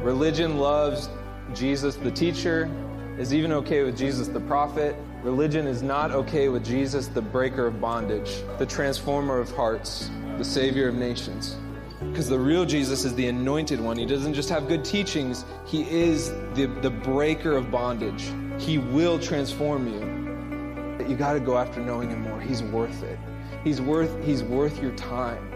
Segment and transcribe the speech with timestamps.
[0.00, 1.08] Religion loves
[1.54, 2.70] Jesus the teacher,
[3.18, 4.94] is even okay with Jesus the prophet.
[5.22, 10.44] Religion is not okay with Jesus the breaker of bondage, the transformer of hearts, the
[10.44, 11.56] savior of nations.
[12.00, 13.96] Because the real Jesus is the anointed one.
[13.96, 18.30] He doesn't just have good teachings, he is the, the breaker of bondage.
[18.58, 21.06] He will transform you.
[21.08, 22.40] You got to go after knowing him more.
[22.40, 23.18] He's worth it.
[23.64, 25.55] He's worth, he's worth your time.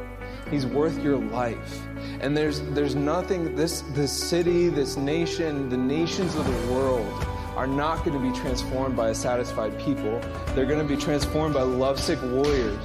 [0.50, 1.80] He's worth your life.
[2.20, 7.06] And there's, there's nothing, this, this city, this nation, the nations of the world
[7.56, 10.20] are not going to be transformed by a satisfied people.
[10.54, 12.82] They're going to be transformed by lovesick warriors.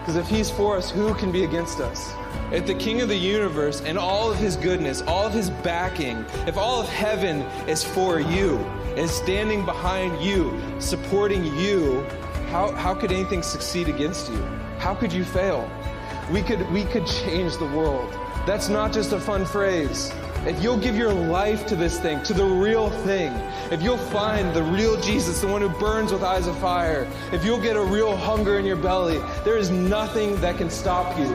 [0.00, 2.12] Because if he's for us, who can be against us?
[2.52, 6.24] If the King of the universe and all of his goodness, all of his backing,
[6.46, 8.58] if all of heaven is for you,
[8.96, 12.02] is standing behind you, supporting you,
[12.50, 14.40] how, how could anything succeed against you?
[14.78, 15.68] How could you fail?
[16.30, 18.12] We could, we could change the world.
[18.46, 20.12] That's not just a fun phrase.
[20.44, 23.32] If you'll give your life to this thing, to the real thing,
[23.72, 27.44] if you'll find the real Jesus, the one who burns with eyes of fire, if
[27.44, 31.26] you'll get a real hunger in your belly, there is nothing that can stop you.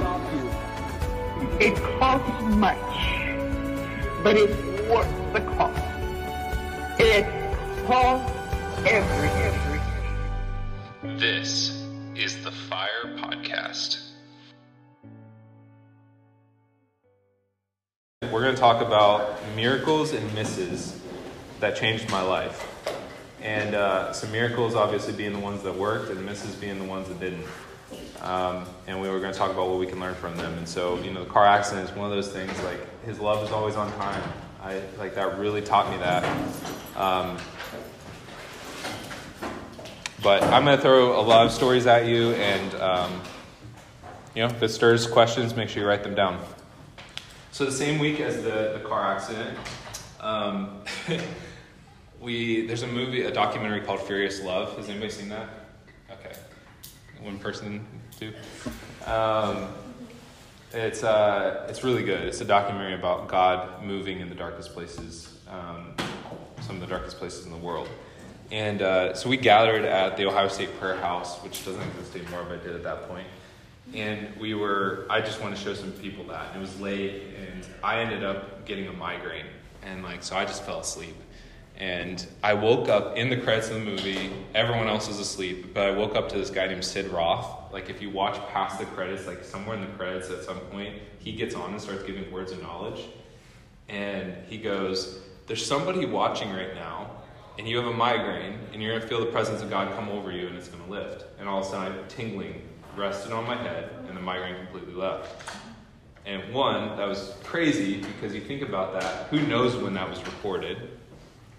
[1.59, 2.77] It costs much,
[4.23, 4.55] but it's
[4.89, 5.81] worth the cost.
[6.99, 7.25] It
[7.85, 8.31] costs
[8.85, 9.81] everything.
[11.17, 11.70] This
[18.31, 20.97] We're going to talk about miracles and misses
[21.59, 22.65] that changed my life.
[23.41, 27.09] And uh, some miracles obviously being the ones that worked, and misses being the ones
[27.09, 27.45] that didn't.
[28.21, 30.57] Um, and we were going to talk about what we can learn from them.
[30.57, 32.57] And so, you know, the car accident is one of those things.
[32.63, 34.23] Like his love is always on time.
[34.63, 36.23] I like that really taught me that.
[36.95, 37.37] Um,
[40.23, 43.21] but I'm going to throw a lot of stories at you, and um,
[44.35, 46.39] you know, if it stirs questions, make sure you write them down.
[47.53, 49.57] So the same week as the, the car accident,
[50.21, 50.81] um,
[52.21, 54.77] we there's a movie, a documentary called Furious Love.
[54.77, 55.49] Has anybody seen that?
[56.09, 56.33] Okay,
[57.21, 57.85] one person,
[58.17, 58.33] two.
[59.05, 59.67] Um,
[60.71, 62.23] it's uh, it's really good.
[62.23, 65.93] It's a documentary about God moving in the darkest places, um,
[66.61, 67.89] some of the darkest places in the world.
[68.49, 72.45] And uh, so we gathered at the Ohio State Prayer House, which doesn't exist anymore,
[72.47, 73.27] but did at that point.
[73.93, 76.47] And we were, I just wanted to show some people that.
[76.47, 79.45] And it was late, and I ended up getting a migraine.
[79.83, 81.15] And like, so I just fell asleep.
[81.77, 84.31] And I woke up in the credits of the movie.
[84.53, 87.73] Everyone else was asleep, but I woke up to this guy named Sid Roth.
[87.73, 90.95] Like, if you watch past the credits, like somewhere in the credits at some point,
[91.19, 93.07] he gets on and starts giving words of knowledge.
[93.89, 97.09] And he goes, There's somebody watching right now,
[97.57, 100.07] and you have a migraine, and you're going to feel the presence of God come
[100.09, 101.25] over you, and it's going to lift.
[101.39, 102.61] And all of a sudden, I'm tingling
[102.95, 105.43] rested on my head, and the migraine completely left.
[106.25, 110.19] And one, that was crazy because you think about that, who knows when that was
[110.25, 110.89] recorded?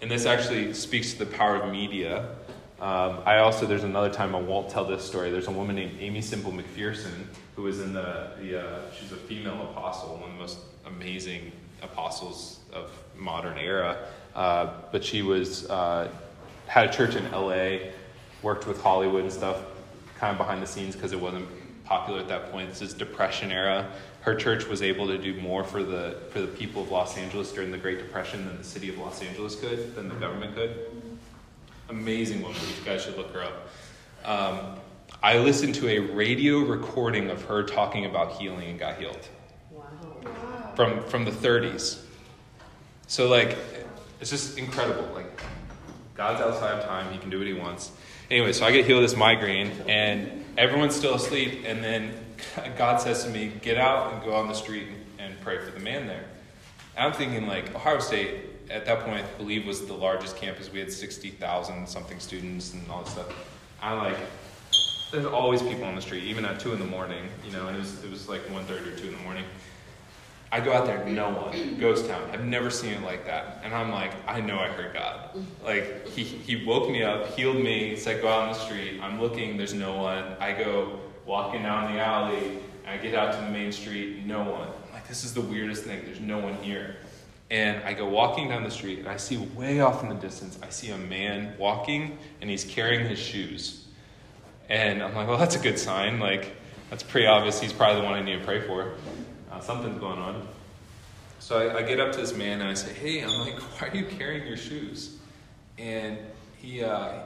[0.01, 2.37] And this actually speaks to the power of media.
[2.81, 5.31] Um, I also, there's another time I won't tell this story.
[5.31, 9.17] There's a woman named Aimee Semple McPherson who was in the, the uh, she's a
[9.17, 14.07] female apostle, one of the most amazing apostles of modern era.
[14.35, 16.09] Uh, but she was, uh,
[16.67, 17.91] had a church in LA,
[18.43, 19.59] worked with Hollywood and stuff,
[20.23, 21.49] kind of behind the scenes because it wasn't
[21.85, 22.69] popular at that point.
[22.69, 23.91] This is Depression era.
[24.21, 27.51] Her church was able to do more for the for the people of Los Angeles
[27.51, 30.79] during the Great Depression than the city of Los Angeles could, than the government could.
[31.89, 32.57] Amazing woman.
[32.61, 33.69] You guys should look her up.
[34.25, 34.77] Um,
[35.25, 39.29] I listened to a radio recording of her talking about healing and got healed.
[39.73, 39.83] Wow.
[40.77, 42.01] From from the 30s.
[43.09, 43.59] So like,
[44.21, 45.13] it's just incredible.
[45.15, 45.43] Like,
[46.15, 47.13] God's outside of time.
[47.13, 47.91] He can do what he wants.
[48.33, 51.65] Anyway, so I get healed this migraine, and everyone's still asleep.
[51.67, 52.15] And then
[52.79, 54.89] God says to me, "Get out and go on the street
[55.19, 56.25] and, pray for the man there."
[56.97, 58.37] And I'm thinking like Ohio State
[58.71, 60.73] at that point, I believe, was the largest campus.
[60.73, 63.27] We had sixty thousand something students and all this stuff.
[63.83, 64.17] I'm like,
[65.11, 67.67] there's always people on the street, even at two in the morning, you know.
[67.67, 69.45] And it was it was like one thirty or two in the morning.
[70.53, 72.29] I go out there, no one, ghost town.
[72.31, 73.63] I've never seen it like that.
[73.65, 75.31] And I'm like, I know I heard God.
[75.65, 79.01] Like, he, he woke me up, healed me, said, go out on the street.
[79.01, 80.37] I'm looking, there's no one.
[80.41, 84.69] I go walking down the alley, I get out to the main street, no one.
[84.69, 86.97] I'm like, this is the weirdest thing, there's no one here.
[87.51, 90.59] And I go walking down the street, and I see way off in the distance,
[90.63, 93.87] I see a man walking, and he's carrying his shoes.
[94.69, 96.21] And I'm like, well, that's a good sign.
[96.21, 96.57] Like,
[96.91, 98.93] that's pretty obvious he's probably the one I need to pray for
[99.53, 100.47] uh, something's going on.
[101.39, 103.89] So I, I, get up to this man and I say, "Hey, I'm like, why
[103.89, 105.19] are you carrying your shoes?"
[105.79, 106.19] And
[106.57, 107.21] he uh,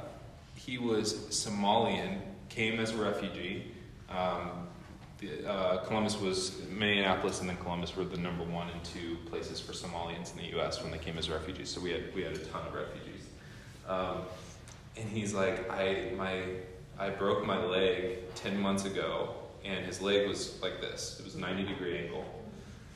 [0.54, 3.72] he was Somalian, came as a refugee,
[4.10, 4.66] um,
[5.18, 9.60] the, uh, Columbus was Minneapolis and then Columbus were the number one and two places
[9.60, 10.82] for Somalians in the U.S.
[10.82, 11.70] when they came as refugees.
[11.70, 13.22] So we had we had a ton of refugees.
[13.88, 14.22] Um,
[14.96, 16.42] and he's like, I my
[16.98, 19.34] I broke my leg ten months ago,
[19.66, 21.16] and his leg was like this.
[21.18, 22.24] It was a ninety degree angle.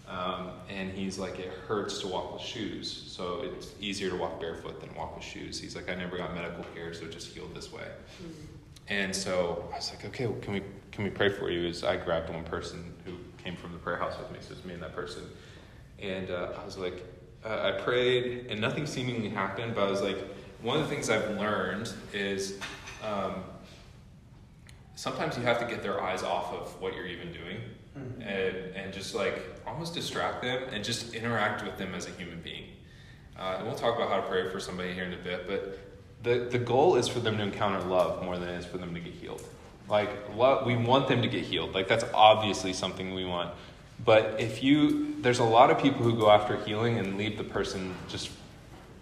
[0.08, 4.40] Um, and he's like, it hurts to walk with shoes, so it's easier to walk
[4.40, 5.60] barefoot than walk with shoes.
[5.60, 7.86] He's like, I never got medical care, so it just healed this way.
[8.88, 11.68] And so I was like, okay, well, can we can we pray for you?
[11.68, 13.12] Is I grabbed one person who
[13.42, 15.22] came from the prayer house with me, so it's me and that person.
[16.00, 17.04] And uh, I was like,
[17.44, 19.76] uh, I prayed, and nothing seemingly happened.
[19.76, 20.18] But I was like,
[20.60, 22.58] one of the things I've learned is
[23.04, 23.44] um,
[25.00, 27.56] sometimes you have to get their eyes off of what you're even doing,
[28.20, 32.40] and and just like almost distract them and just interact with them as a human
[32.42, 32.64] being.
[33.38, 35.78] Uh, and we'll talk about how to pray for somebody here in a bit, but
[36.22, 38.92] the, the goal is for them to encounter love more than it is for them
[38.92, 39.42] to get healed.
[39.88, 41.74] Like, love, we want them to get healed.
[41.74, 43.54] Like, that's obviously something we want.
[44.04, 47.44] But if you, there's a lot of people who go after healing and leave the
[47.44, 48.30] person just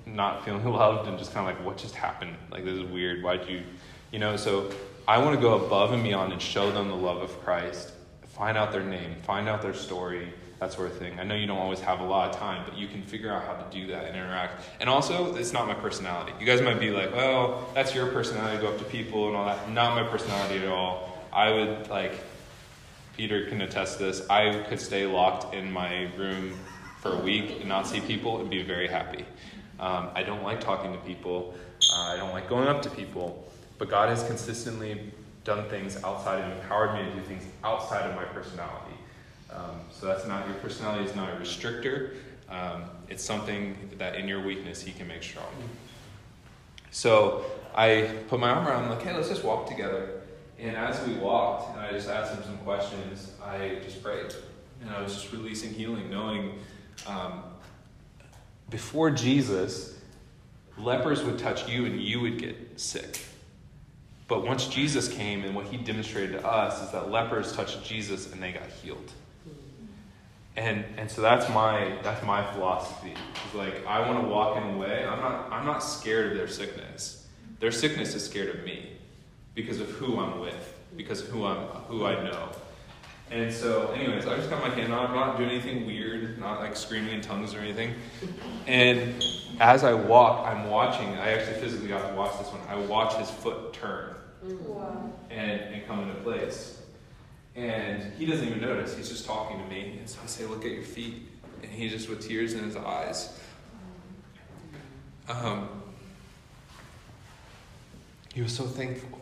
[0.06, 2.36] not feeling loved and just kind of like, what just happened?
[2.52, 3.24] Like, this is weird.
[3.24, 3.64] Why'd you,
[4.12, 4.36] you know?
[4.36, 4.70] So
[5.08, 7.92] I want to go above and beyond and show them the love of Christ.
[8.26, 11.18] Find out their name, find out their story, that sort of thing.
[11.18, 13.42] I know you don't always have a lot of time, but you can figure out
[13.46, 14.64] how to do that and interact.
[14.80, 16.34] And also, it's not my personality.
[16.38, 19.34] You guys might be like, well, that's your personality to go up to people and
[19.34, 19.70] all that.
[19.70, 21.18] Not my personality at all.
[21.32, 22.12] I would, like,
[23.16, 24.28] Peter can attest this.
[24.28, 26.52] I could stay locked in my room
[27.00, 29.24] for a week and not see people and be very happy.
[29.80, 31.54] Um, I don't like talking to people.
[31.94, 33.46] Uh, I don't like going up to people.
[33.78, 35.12] But God has consistently
[35.44, 38.94] done things outside and empowered me to do things outside of my personality.
[39.50, 42.16] Um, so that's not your personality is not a restrictor.
[42.50, 45.46] Um, it's something that in your weakness He can make strong.
[46.90, 47.44] So
[47.74, 50.22] I put my arm around him, like, hey, let's just walk together.
[50.58, 54.34] And as we walked, and I just asked him some questions, I just prayed.
[54.80, 56.58] And I was just releasing healing, knowing
[57.06, 57.44] um,
[58.70, 59.98] before Jesus,
[60.76, 63.20] lepers would touch you and you would get sick.
[64.28, 68.30] But once Jesus came and what he demonstrated to us is that lepers touched Jesus
[68.30, 69.10] and they got healed.
[70.54, 73.14] And and so that's my that's my philosophy.
[73.46, 75.06] It's like I want to walk in a way.
[75.06, 77.26] I'm not I'm not scared of their sickness.
[77.58, 78.90] Their sickness is scared of me
[79.54, 81.58] because of who I'm with, because of who I'm
[81.88, 82.50] who I know.
[83.30, 85.06] And so, anyways, I just got my hand on.
[85.06, 87.94] I'm not doing anything weird, not like screaming in tongues or anything.
[88.66, 89.22] And
[89.60, 91.08] as I walk, I'm watching.
[91.10, 92.60] I actually physically got to watch this one.
[92.68, 94.14] I watch his foot turn
[95.30, 96.80] And, and come into place.
[97.56, 98.96] And he doesn't even notice.
[98.96, 99.96] He's just talking to me.
[99.98, 101.28] And so I say, Look at your feet.
[101.62, 103.36] And he just, with tears in his eyes,
[105.28, 105.68] um,
[108.32, 109.20] he was so thankful.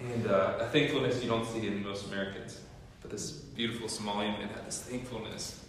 [0.00, 2.60] And uh, a thankfulness you don't see in most Americans.
[3.02, 5.64] But this beautiful Somalian man had this thankfulness.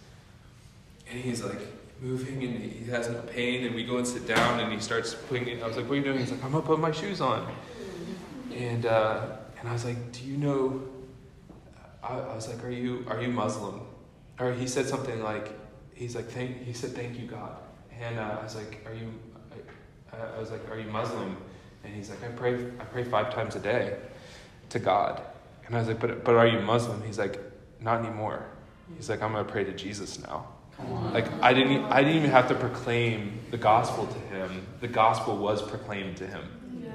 [1.10, 1.60] And he's like
[2.00, 3.66] moving and he has no pain.
[3.66, 5.64] And we go and sit down and he starts putting.
[5.64, 6.20] I was like, What are you doing?
[6.20, 7.52] He's like, I'm going to put my shoes on.
[8.60, 9.22] And, uh,
[9.60, 10.82] and I was like, Do you know?
[12.04, 13.82] I, I was like, Are you, are you Muslim?
[14.40, 15.58] Or he said something like,
[15.94, 17.56] He's like, thank, He said, Thank you, God.
[18.00, 19.12] And uh, I was like, Are you,
[20.12, 21.38] I, I was like, Are you Muslim?
[21.84, 23.98] And he's like, I pray, I pray five times a day
[24.70, 25.22] to God.
[25.66, 27.02] And I was like, but, but are you Muslim?
[27.04, 27.40] He's like,
[27.80, 28.46] not anymore.
[28.98, 30.48] He's like, I'm going to pray to Jesus now.
[31.14, 34.66] Like, I didn't, I didn't even have to proclaim the gospel to him.
[34.82, 36.44] The gospel was proclaimed to him.
[36.84, 36.92] Yeah.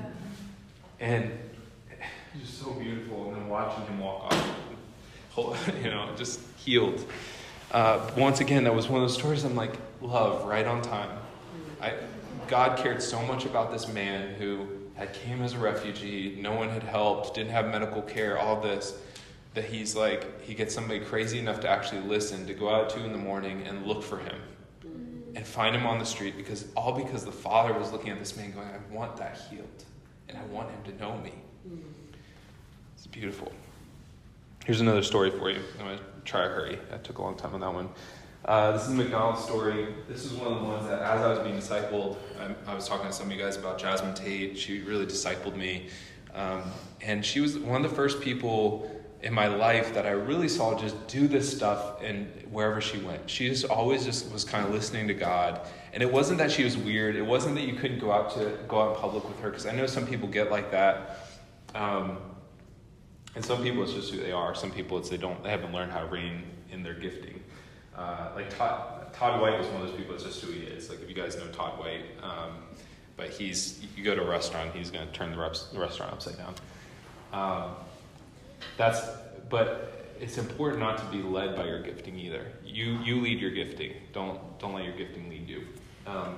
[1.00, 1.38] And
[2.40, 3.28] just so beautiful.
[3.28, 4.32] And then watching him walk
[5.36, 7.04] off, you know, just healed.
[7.70, 11.10] Uh, once again, that was one of those stories I'm like, love, right on time.
[11.80, 11.94] I,
[12.46, 16.68] God cared so much about this man who had came as a refugee, no one
[16.68, 18.96] had helped, didn't have medical care, all this,
[19.54, 22.90] that he's like, he gets somebody crazy enough to actually listen, to go out at
[22.90, 24.36] two in the morning and look for him
[25.34, 28.36] and find him on the street because all because the father was looking at this
[28.36, 29.84] man going, I want that healed
[30.28, 31.32] and I want him to know me.
[33.04, 33.52] It's beautiful.
[34.64, 35.61] Here's another story for you.
[35.78, 36.78] I'm going to try to hurry.
[36.90, 37.90] I took a long time on that one.
[38.46, 39.88] Uh, this is a McDonald's story.
[40.08, 42.88] This is one of the ones that, as I was being discipled, I, I was
[42.88, 44.56] talking to some of you guys about Jasmine Tate.
[44.56, 45.88] She really discipled me.
[46.32, 46.62] Um,
[47.02, 50.75] and she was one of the first people in my life that I really saw
[50.78, 53.28] just do this stuff and wherever she went.
[53.28, 55.61] She just always just was kind of listening to God.
[55.92, 57.16] And it wasn't that she was weird.
[57.16, 59.66] It wasn't that you couldn't go out to go out in public with her because
[59.66, 61.18] I know some people get like that.
[61.75, 62.16] Um,
[63.34, 64.54] and some people it's just who they are.
[64.54, 67.42] Some people it's they don't they haven't learned how to rein in their gifting.
[67.96, 70.14] Uh, like Todd, Todd White was one of those people.
[70.14, 70.90] It's just who he is.
[70.90, 72.56] Like if you guys know Todd White, um,
[73.16, 76.12] but he's you go to a restaurant, he's going to turn the, reps, the restaurant
[76.12, 76.54] upside down.
[77.32, 77.76] Um,
[78.76, 79.00] that's
[79.48, 82.46] but it's important not to be led by your gifting either.
[82.64, 83.92] You you lead your gifting.
[84.12, 85.64] Don't don't let your gifting lead you.
[86.06, 86.36] Um,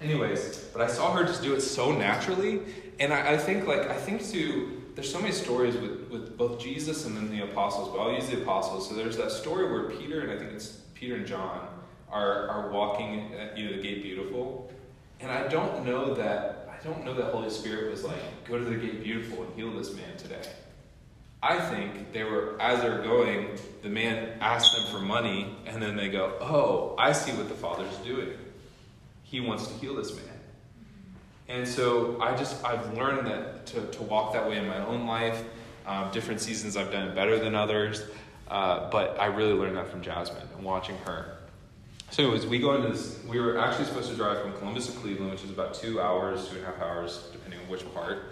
[0.00, 2.60] anyways, but I saw her just do it so naturally,
[3.00, 4.81] and I, I think like I think too.
[4.94, 8.28] There's so many stories with, with both Jesus and then the apostles, but I'll use
[8.28, 8.88] the apostles.
[8.88, 11.68] So there's that story where Peter and I think it's Peter and John
[12.10, 14.70] are are walking at you know, the gate beautiful,
[15.20, 18.64] and I don't know that I don't know that Holy Spirit was like go to
[18.64, 20.42] the gate beautiful and heal this man today.
[21.42, 25.82] I think they were, as they were going, the man asked them for money, and
[25.82, 28.30] then they go, Oh, I see what the Father's doing.
[29.24, 30.31] He wants to heal this man.
[31.48, 35.06] And so I just, I've learned that to, to walk that way in my own
[35.06, 35.44] life.
[35.86, 38.04] Um, different seasons I've done it better than others,
[38.48, 41.38] uh, but I really learned that from Jasmine and watching her.
[42.10, 44.92] So, anyways, we go into this, we were actually supposed to drive from Columbus to
[44.92, 48.24] Cleveland, which is about two hours, two and a half hours, depending on which part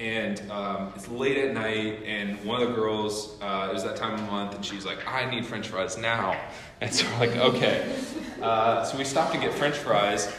[0.00, 3.96] and um, it's late at night, and one of the girls, uh, it was that
[3.96, 6.40] time of month, and she's like, I need french fries now.
[6.80, 7.94] And so we're like, okay.
[8.40, 10.34] Uh, so we stopped to get french fries.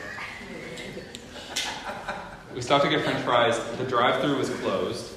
[2.54, 3.60] We stopped to get french fries.
[3.78, 5.14] The drive through was closed,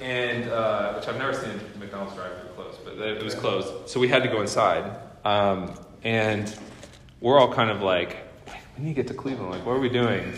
[0.00, 3.88] and uh, which I've never seen McDonald's drive through closed, but it was closed.
[3.88, 4.98] So we had to go inside.
[5.24, 6.52] Um, and
[7.20, 8.16] we're all kind of like,
[8.76, 9.52] we need to get to Cleveland.
[9.52, 10.32] Like, what are we doing?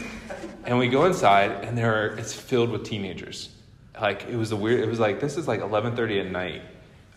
[0.64, 3.50] And we go inside, and there are, it's filled with teenagers.
[3.98, 4.80] Like it was a weird.
[4.80, 6.62] It was like this is like 11:30 at night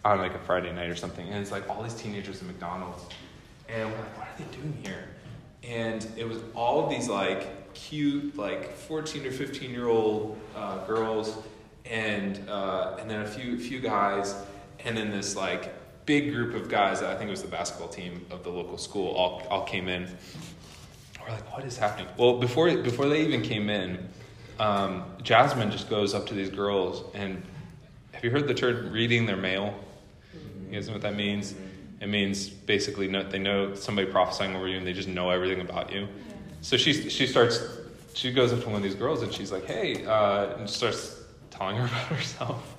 [0.04, 3.06] on like a Friday night or something, and it's like all these teenagers at McDonald's,
[3.70, 5.08] and we're like, what are they doing here?
[5.64, 11.38] And it was all these like cute like 14 or 15 year old uh, girls,
[11.86, 14.36] and uh, and then a few few guys,
[14.86, 15.74] and then this like
[16.06, 17.00] big group of guys.
[17.00, 19.14] That I think it was the basketball team of the local school.
[19.14, 20.10] All all came in
[21.24, 22.08] we're like, what is happening?
[22.18, 24.10] Well, before before they even came in,
[24.60, 27.42] um, Jasmine just goes up to these girls and
[28.12, 29.74] have you heard the term reading their mail?
[30.68, 31.56] You guys know what that means?
[32.02, 35.62] It means basically no, they know somebody prophesying over you and they just know everything
[35.62, 36.08] about you.
[36.64, 37.62] So she she starts
[38.14, 41.22] she goes up to one of these girls and she's like, hey, uh, and starts
[41.52, 42.78] telling her about herself.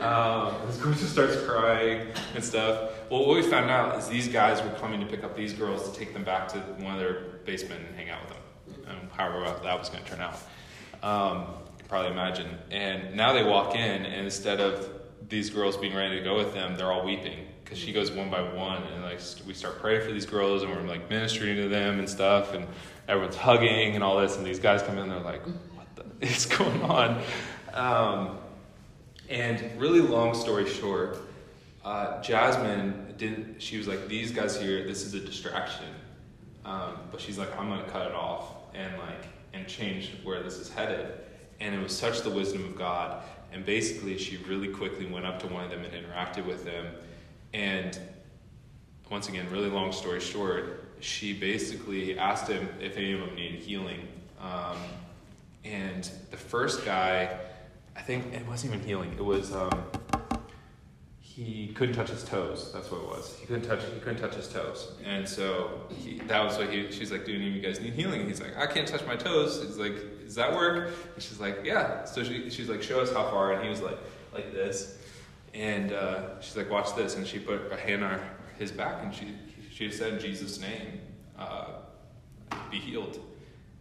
[0.00, 2.90] Um, this girl just starts crying and stuff.
[3.08, 5.88] Well, what we found out is these guys were coming to pick up these girls
[5.88, 8.90] to take them back to one of their basement and hang out with them.
[8.90, 10.40] Um, however that was going to turn out.
[11.04, 12.58] Um, you can probably imagine.
[12.72, 14.90] And now they walk in, and instead of
[15.28, 18.30] these girls being ready to go with them, they're all weeping because she goes one
[18.30, 21.68] by one, and like we start praying for these girls, and we're like ministering to
[21.68, 22.66] them and stuff, and
[23.08, 25.42] everyone's hugging and all this, and these guys come in, they're like,
[25.74, 27.22] "What the is going on?"
[27.72, 28.38] Um,
[29.28, 31.18] and really long story short,
[31.84, 33.60] uh, Jasmine didn't.
[33.60, 35.86] She was like, "These guys here, this is a distraction,"
[36.64, 40.56] um, but she's like, "I'm gonna cut it off and like and change where this
[40.56, 41.12] is headed."
[41.60, 43.22] And it was such the wisdom of God.
[43.52, 46.86] And basically, she really quickly went up to one of them and interacted with them.
[47.54, 47.98] And
[49.10, 53.60] once again, really long story short, she basically asked him if any of them needed
[53.60, 54.08] healing.
[54.40, 54.76] Um,
[55.64, 57.38] and the first guy
[57.96, 59.12] I think it wasn't even healing.
[59.16, 59.84] It was um,
[61.20, 62.70] he couldn't touch his toes.
[62.72, 63.36] That's what it was.
[63.38, 63.80] He couldn't touch.
[63.92, 66.92] He couldn't touch his toes, and so he, that was what he.
[66.92, 69.04] She's like, "Do any of you guys need healing?" And he's like, "I can't touch
[69.06, 72.82] my toes." He's like, "Does that work?" And she's like, "Yeah." So she, she's like,
[72.82, 73.98] "Show us how far." And he was like,
[74.34, 74.98] like this,
[75.54, 78.20] and uh, she's like, "Watch this." And she put a hand on
[78.58, 79.34] his back, and she
[79.76, 81.00] she just said, "In Jesus' name,
[81.38, 81.66] uh,
[82.70, 83.20] be healed."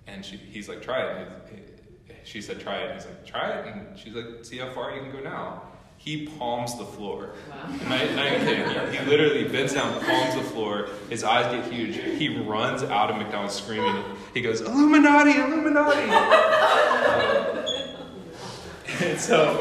[0.08, 1.30] And she, he's like, "Try it."
[2.26, 2.94] she said, try it.
[2.96, 3.68] He's like, try it.
[3.68, 5.62] And she's like, see how far you can go now.
[5.98, 7.36] He palms the floor.
[7.50, 7.68] Wow.
[7.88, 8.92] Not, not kidding.
[8.92, 10.90] He, he, literally bends down, palms the floor.
[11.10, 11.96] His eyes get huge.
[11.96, 14.04] He runs out of McDonald's screaming.
[14.34, 16.10] He goes, Illuminati, Illuminati.
[16.10, 17.66] uh,
[19.02, 19.58] and so.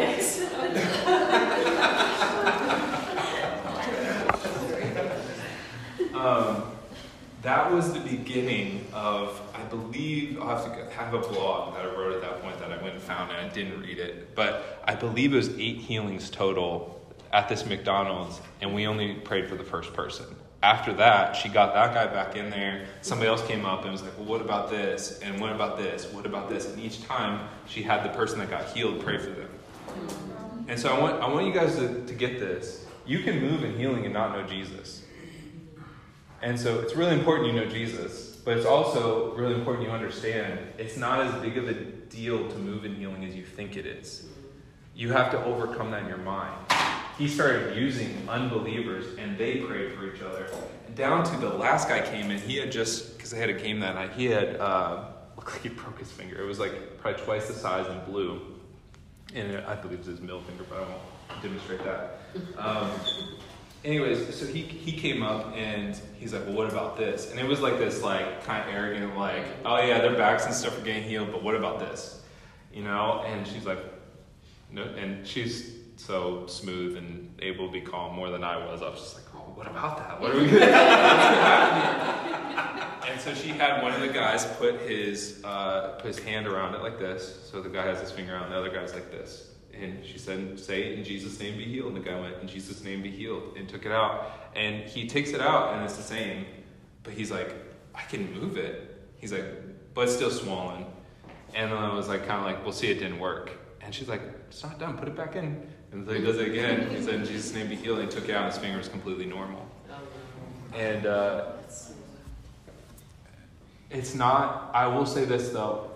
[6.25, 6.63] Um,
[7.43, 11.95] that was the beginning of, I believe, I'll have to have a blog that I
[11.95, 14.81] wrote at that point that I went and found and I didn't read it, but
[14.85, 16.99] I believe it was eight healings total
[17.33, 20.25] at this McDonald's, and we only prayed for the first person.
[20.63, 22.87] After that, she got that guy back in there.
[23.03, 25.19] Somebody else came up and was like, Well, what about this?
[25.19, 26.07] And what about this?
[26.07, 26.73] What about this?
[26.73, 29.51] And each time she had the person that got healed pray for them.
[30.69, 32.87] And so I want, I want you guys to, to get this.
[33.05, 35.04] You can move in healing and not know Jesus.
[36.45, 40.59] And so it's really important you know Jesus, but it's also really important you understand
[40.77, 43.87] it's not as big of a deal to move in healing as you think it
[43.87, 44.27] is.
[44.95, 46.55] You have to overcome that in your mind.
[47.17, 50.47] He started using unbelievers and they prayed for each other.
[50.87, 53.55] And down to the last guy came in, he had just, because I had a
[53.55, 55.05] game that night, he had, uh,
[55.37, 56.39] looked like he broke his finger.
[56.39, 58.43] It was like probably twice the size and blue.
[59.35, 62.19] And I believe it was his middle finger, but I won't demonstrate that.
[62.59, 62.91] Um,
[63.85, 67.31] anyways, so he, he came up and he's like, well, what about this?
[67.31, 70.55] And it was like this, like, kind of arrogant, like, oh yeah, their backs and
[70.55, 72.23] stuff are getting healed, but what about this?
[72.73, 73.23] You know?
[73.27, 73.79] And she's like,
[74.71, 78.83] no, and she's so smooth and able to be calm more than I was.
[78.83, 80.21] I was just like, oh, what about that?
[80.21, 80.61] What are we gonna
[83.07, 86.75] And so she had one of the guys put his uh, put his hand around
[86.75, 87.49] it like this.
[87.51, 89.51] So the guy has his finger on the other guy's like this.
[89.81, 91.95] And she said, Say it in Jesus' name be healed.
[91.95, 93.57] And the guy went, In Jesus' name be healed.
[93.57, 94.51] And took it out.
[94.55, 96.47] And he takes it out and it's the same.
[97.03, 97.55] But he's like,
[97.95, 99.07] I can move it.
[99.17, 99.45] He's like,
[99.95, 100.87] But it's still swollen.
[101.55, 103.53] And then I was like, kind of like, We'll see, it didn't work.
[103.81, 104.97] And she's like, It's not done.
[104.97, 105.67] Put it back in.
[105.93, 106.91] And so he does it again.
[106.91, 107.99] He said, In Jesus' name be healed.
[107.99, 108.45] And he took it out.
[108.45, 109.67] And his finger was completely normal.
[110.75, 111.53] And uh,
[113.95, 115.91] it's not, I will say this though.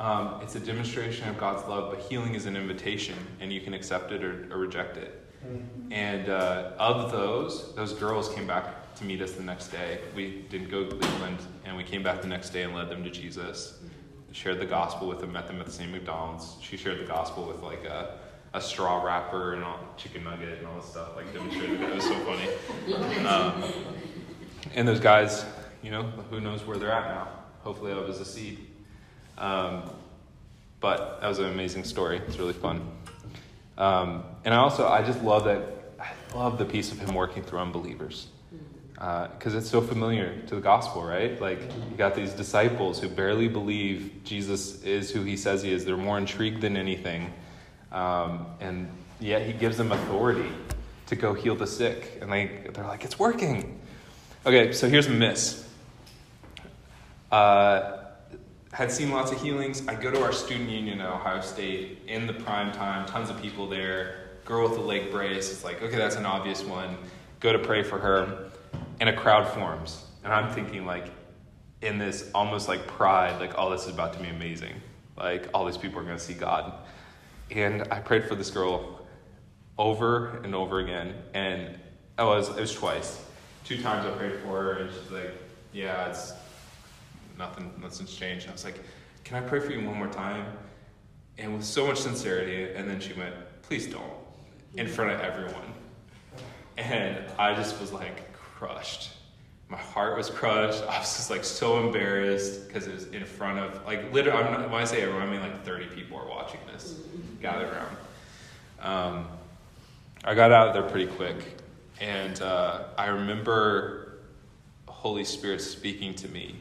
[0.00, 3.74] Um, it's a demonstration of God's love, but healing is an invitation, and you can
[3.74, 5.22] accept it or, or reject it.
[5.90, 10.00] And uh, of those, those girls came back to meet us the next day.
[10.16, 13.04] We didn't go to Cleveland, and we came back the next day and led them
[13.04, 13.78] to Jesus.
[14.32, 16.56] Shared the gospel with them, met them at the same McDonald's.
[16.62, 18.20] She shared the gospel with like a,
[18.54, 21.90] a straw wrapper and all, chicken nugget and all this stuff, like demonstrated it.
[21.90, 23.26] It was so funny.
[23.26, 23.72] Um,
[24.74, 25.44] and those guys,
[25.82, 27.28] you know, who knows where they're at now?
[27.64, 28.66] Hopefully, that was a seed.
[29.38, 29.90] Um,
[30.80, 32.20] but that was an amazing story.
[32.26, 32.80] It's really fun.
[33.76, 35.62] Um, and I also, I just love that.
[35.98, 38.28] I love the piece of him working through unbelievers
[39.00, 41.40] because uh, it's so familiar to the gospel, right?
[41.40, 41.58] Like
[41.90, 45.86] you got these disciples who barely believe Jesus is who he says he is.
[45.86, 47.32] They're more intrigued than anything,
[47.92, 50.50] um, and yet he gives them authority
[51.06, 53.80] to go heal the sick, and they they're like, it's working.
[54.44, 55.66] Okay, so here's a miss.
[57.32, 57.99] Uh,
[58.72, 59.86] had seen lots of healings.
[59.88, 63.40] I go to our student union at Ohio State in the prime time, tons of
[63.40, 64.28] people there.
[64.44, 65.50] Girl with the leg brace.
[65.50, 66.96] It's like, okay, that's an obvious one.
[67.40, 68.50] Go to pray for her.
[69.00, 70.04] And a crowd forms.
[70.24, 71.10] And I'm thinking, like,
[71.82, 74.74] in this almost like pride, like, oh, this is about to be amazing.
[75.16, 76.72] Like, all these people are going to see God.
[77.50, 79.06] And I prayed for this girl
[79.78, 81.14] over and over again.
[81.34, 81.78] And
[82.18, 83.24] oh, it was, it was twice.
[83.64, 85.34] Two times I prayed for her, and she's like,
[85.72, 86.32] yeah, it's
[87.40, 88.48] nothing, nothing's changed.
[88.48, 88.78] I was like,
[89.24, 90.46] can I pray for you one more time?
[91.38, 94.12] And with so much sincerity, and then she went, please don't,
[94.76, 95.74] in front of everyone.
[96.76, 99.10] And I just was like crushed.
[99.68, 100.82] My heart was crushed.
[100.82, 104.42] I was just like so embarrassed because it was in front of like literally.
[104.42, 107.00] I'm not, when I say everyone, I mean like 30 people are watching this,
[107.40, 107.96] gathered around.
[108.82, 109.26] Um,
[110.24, 111.36] I got out of there pretty quick,
[112.00, 114.18] and uh, I remember
[114.88, 116.56] Holy Spirit speaking to me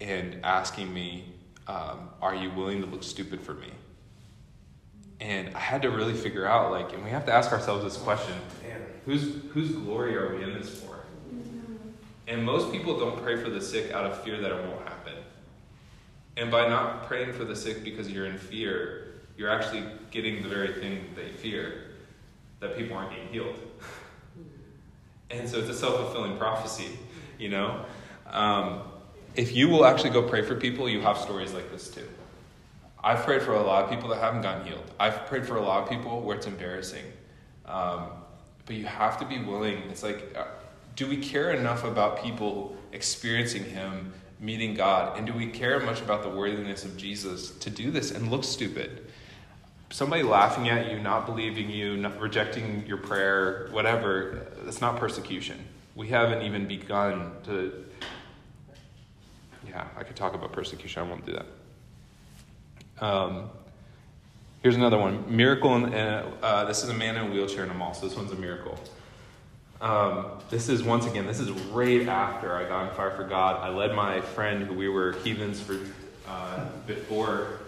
[0.00, 1.24] and asking me,
[1.66, 3.70] um, Are you willing to look stupid for me?
[5.20, 7.96] And I had to really figure out, like, and we have to ask ourselves this
[7.96, 8.34] question
[9.04, 11.00] whose, whose glory are we in this for?
[12.26, 15.14] And most people don't pray for the sick out of fear that it won't happen.
[16.36, 20.48] And by not praying for the sick because you're in fear, you're actually getting the
[20.48, 21.84] very thing they fear
[22.60, 23.56] that people aren't getting healed.
[25.30, 26.98] and so it's a self fulfilling prophecy,
[27.38, 27.86] you know?
[28.26, 28.82] Um,
[29.38, 32.08] if you will actually go pray for people, you have stories like this too.
[33.04, 34.82] I've prayed for a lot of people that haven't gotten healed.
[34.98, 37.04] I've prayed for a lot of people where it's embarrassing.
[37.64, 38.08] Um,
[38.66, 39.76] but you have to be willing.
[39.90, 40.46] It's like, uh,
[40.96, 45.16] do we care enough about people experiencing Him, meeting God?
[45.16, 48.42] And do we care much about the worthiness of Jesus to do this and look
[48.42, 49.06] stupid?
[49.90, 55.64] Somebody laughing at you, not believing you, not rejecting your prayer, whatever, that's not persecution.
[55.94, 57.84] We haven't even begun to
[59.96, 61.02] I could talk about persecution.
[61.02, 61.46] I won't do that.
[63.04, 63.50] Um,
[64.62, 65.24] here's another one.
[65.34, 65.74] Miracle.
[65.76, 67.94] In, uh, this is a man in a wheelchair in a mall.
[67.94, 68.78] So this one's a miracle.
[69.80, 71.26] Um, this is once again.
[71.26, 73.56] This is right after I got on fire for God.
[73.62, 75.78] I led my friend, who we were heathens for
[76.26, 77.60] uh, before,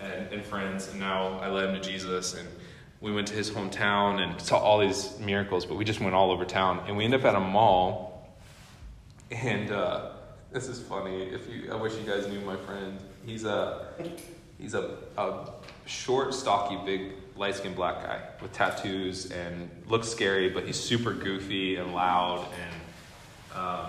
[0.00, 2.34] and, and friends, and now I led him to Jesus.
[2.34, 2.48] And
[3.00, 5.66] we went to his hometown and saw all these miracles.
[5.66, 8.30] But we just went all over town, and we ended up at a mall,
[9.32, 10.12] and uh,
[10.52, 11.24] this is funny.
[11.24, 12.98] If you, I wish you guys knew my friend.
[13.24, 13.88] He's a,
[14.58, 15.50] he's a, a
[15.86, 21.76] short, stocky, big, light-skinned black guy with tattoos and looks scary, but he's super goofy
[21.76, 22.46] and loud.
[22.62, 23.86] And um,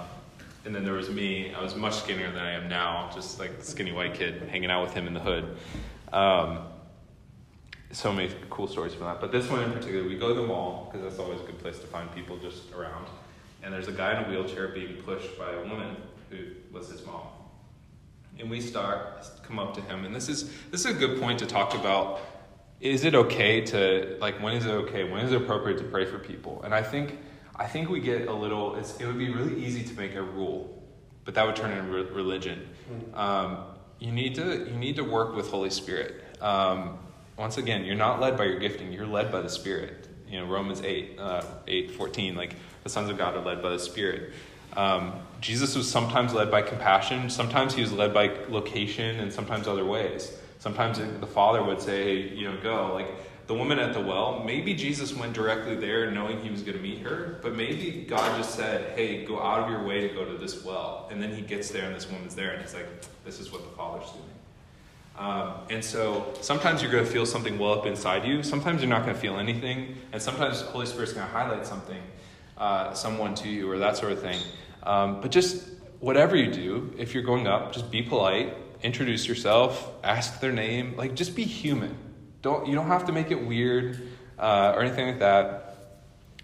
[0.65, 1.53] and then there was me.
[1.53, 4.83] I was much skinnier than I am now, just like skinny white kid hanging out
[4.83, 5.57] with him in the hood.
[6.11, 6.59] Um,
[7.91, 9.21] so many cool stories from that.
[9.21, 11.57] But this one in particular, we go to the mall because that's always a good
[11.59, 13.07] place to find people just around.
[13.63, 15.95] And there's a guy in a wheelchair being pushed by a woman
[16.29, 16.37] who
[16.71, 17.27] was his mom.
[18.39, 21.39] And we start come up to him, and this is this is a good point
[21.39, 22.19] to talk about.
[22.79, 25.03] Is it okay to like when is it okay?
[25.09, 26.61] When is it appropriate to pray for people?
[26.63, 27.17] And i think
[27.55, 30.77] i think we get a little it would be really easy to make a rule
[31.27, 32.69] but that would turn into re- religion.
[33.13, 33.57] Um,
[33.99, 36.23] you need to you need to work with holy spirit.
[36.41, 36.99] Um,
[37.35, 38.93] once again you're not led by your gifting.
[38.93, 40.07] You're led by the spirit.
[40.29, 43.69] You know romans 8 uh, 8 14 like the sons of god are led by
[43.69, 44.33] the spirit
[44.77, 45.11] um,
[45.41, 49.83] jesus was sometimes led by compassion sometimes he was led by location and sometimes other
[49.83, 52.93] ways Sometimes the father would say, hey, you know, go.
[52.93, 53.07] Like
[53.47, 56.83] the woman at the well, maybe Jesus went directly there knowing he was going to
[56.83, 60.25] meet her, but maybe God just said, hey, go out of your way to go
[60.25, 61.07] to this well.
[61.11, 62.87] And then he gets there and this woman's there and he's like,
[63.23, 64.23] this is what the father's doing.
[65.17, 68.43] Um, and so sometimes you're going to feel something well up inside you.
[68.43, 69.95] Sometimes you're not going to feel anything.
[70.11, 72.01] And sometimes the Holy Spirit's going to highlight something,
[72.57, 74.39] uh, someone to you, or that sort of thing.
[74.83, 75.67] Um, but just
[75.99, 80.95] whatever you do, if you're going up, just be polite introduce yourself, ask their name,
[80.95, 81.95] like just be human.
[82.41, 85.63] Don't you don't have to make it weird uh, or anything like that.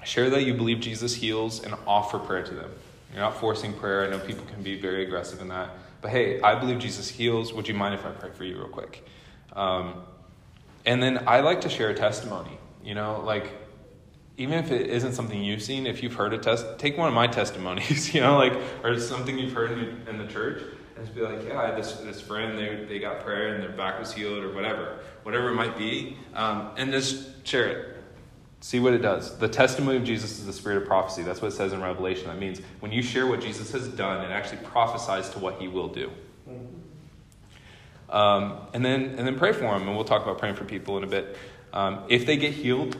[0.03, 2.71] Share that you believe Jesus heals and offer prayer to them.
[3.13, 4.05] You're not forcing prayer.
[4.05, 5.69] I know people can be very aggressive in that,
[6.01, 7.53] but hey, I believe Jesus heals.
[7.53, 9.05] Would you mind if I pray for you real quick?
[9.53, 10.01] Um,
[10.85, 12.57] and then I like to share a testimony.
[12.83, 13.49] You know, like
[14.37, 17.13] even if it isn't something you've seen, if you've heard a test, take one of
[17.13, 18.13] my testimonies.
[18.13, 20.63] You know, like or something you've heard in, in the church
[20.95, 23.63] and just be like, yeah, I had this, this friend, they, they got prayer and
[23.63, 27.97] their back was healed or whatever, whatever it might be, um, and just share it.
[28.61, 29.37] See what it does.
[29.39, 31.21] The testimony of Jesus is the spirit of prophecy.
[31.21, 32.27] That's what it says in Revelation.
[32.27, 35.67] That means when you share what Jesus has done, it actually prophesies to what he
[35.67, 36.09] will do.
[38.09, 40.97] Um, and then and then pray for them, and we'll talk about praying for people
[40.97, 41.35] in a bit.
[41.73, 42.95] Um, if they get healed,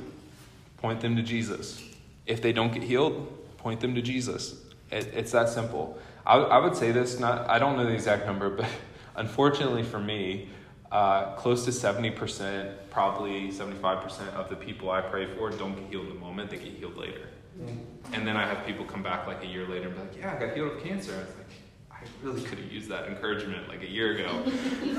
[0.84, 1.82] point them to Jesus.
[2.26, 3.16] If they don't get healed,
[3.58, 4.62] point them to Jesus.
[4.92, 5.98] It, it's that simple.
[6.28, 8.68] I, I would say this, not, I don't know the exact number, but
[9.16, 10.50] unfortunately for me,
[10.92, 16.08] uh, close to 70%, probably 75% of the people I pray for don't get healed
[16.08, 17.30] in the moment, they get healed later.
[17.58, 18.14] Mm-hmm.
[18.14, 20.36] And then I have people come back like a year later and be like, yeah,
[20.36, 21.14] I got healed of cancer.
[21.16, 21.48] I was like,
[21.92, 24.44] I really could have used that encouragement like a year ago.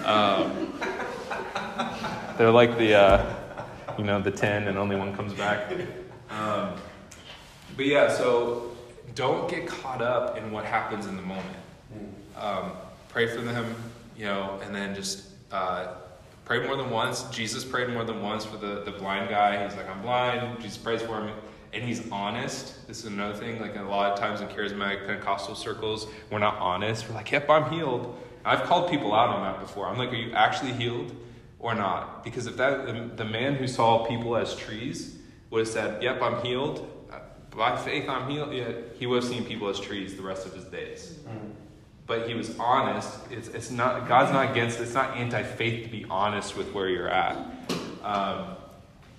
[0.05, 0.79] Um,
[2.37, 3.44] they're like the, uh,
[3.99, 5.73] you know, the 10 and only one comes back.
[6.31, 6.73] Um,
[7.77, 8.75] but yeah, so
[9.15, 11.57] don't get caught up in what happens in the moment.
[12.37, 12.73] Um,
[13.09, 13.75] pray for them,
[14.17, 15.89] you know, and then just uh,
[16.45, 17.25] pray more than once.
[17.25, 19.65] Jesus prayed more than once for the, the blind guy.
[19.65, 20.61] He's like, I'm blind.
[20.61, 21.37] Jesus prays for him.
[21.73, 22.87] And he's honest.
[22.87, 23.61] This is another thing.
[23.61, 27.09] Like a lot of times in charismatic Pentecostal circles, we're not honest.
[27.09, 28.17] We're like, yep, I'm healed.
[28.45, 29.87] I've called people out on that before.
[29.87, 31.15] I'm like, are you actually healed
[31.65, 32.23] or not?
[32.23, 35.17] Because if that the, man who saw people as trees
[35.49, 36.87] would have said, yep, I'm healed,
[37.57, 38.53] by faith I'm healed.
[38.53, 41.15] Yeah, he would have seen people as trees the rest of his days.
[41.27, 41.51] Mm-hmm.
[42.07, 43.19] But he was honest.
[43.31, 44.79] It's, it's not God's not against.
[44.79, 47.37] It's not anti-faith to be honest with where you're at.
[48.03, 48.57] Um,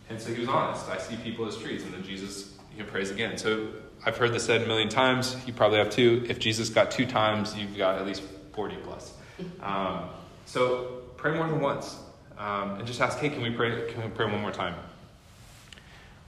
[0.10, 0.88] and so he was honest.
[0.88, 3.40] I see people as trees, and then Jesus you know, prays again.
[3.40, 3.70] So
[4.06, 5.36] I've heard this said a million times.
[5.48, 6.24] You probably have too.
[6.30, 8.22] If Jesus got two times, you've got at least
[8.54, 9.14] forty plus.
[9.62, 10.08] Um,
[10.46, 11.98] so pray more than once,
[12.38, 13.92] um, and just ask, "Hey, can we pray?
[13.92, 14.76] Can we pray one more time?"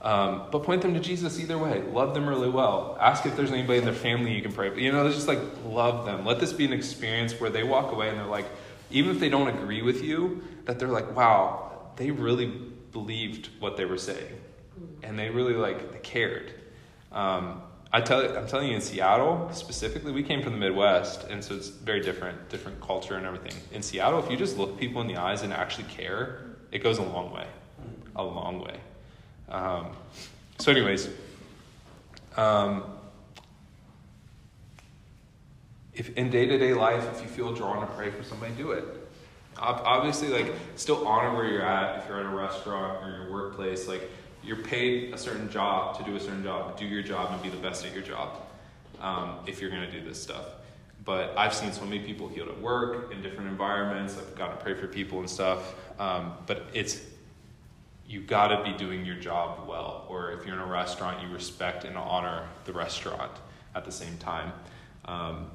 [0.00, 1.82] Um, but point them to Jesus either way.
[1.82, 2.96] Love them really well.
[3.00, 4.68] Ask if there's anybody in their family you can pray.
[4.68, 6.24] But you know, just like love them.
[6.24, 8.46] Let this be an experience where they walk away and they're like,
[8.90, 12.46] even if they don't agree with you, that they're like, wow, they really
[12.92, 14.40] believed what they were saying,
[15.02, 16.52] and they really like they cared.
[17.12, 21.42] Um, I tell I'm telling you, in Seattle specifically, we came from the Midwest, and
[21.42, 23.54] so it's very different, different culture and everything.
[23.72, 26.98] In Seattle, if you just look people in the eyes and actually care, it goes
[26.98, 27.46] a long way,
[28.14, 28.78] a long way.
[29.48, 29.92] Um,
[30.58, 31.08] so, anyways,
[32.36, 32.84] um,
[35.94, 38.72] if in day to day life, if you feel drawn to pray for somebody, do
[38.72, 38.84] it.
[39.56, 42.02] Obviously, like still honor where you're at.
[42.02, 44.08] If you're at a restaurant or your workplace, like
[44.42, 46.78] you're paid a certain job to do a certain job.
[46.78, 48.40] Do your job and be the best at your job.
[49.00, 50.44] Um, if you're going to do this stuff.
[51.04, 54.18] But I've seen so many people healed at work in different environments.
[54.18, 55.74] I've got to pray for people and stuff.
[55.98, 57.00] Um, but it's
[58.08, 60.06] you got to be doing your job well.
[60.08, 63.32] Or if you're in a restaurant, you respect and honor the restaurant
[63.74, 64.52] at the same time.
[65.04, 65.50] Um,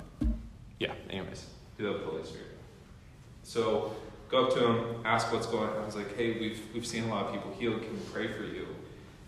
[0.80, 1.46] yeah, anyways,
[1.78, 2.48] do that with the Holy Spirit.
[3.44, 3.96] So
[4.34, 5.78] go up to him, ask what's going on.
[5.78, 7.84] I was like, hey, we've, we've seen a lot of people healed.
[7.84, 8.66] Can we pray for you?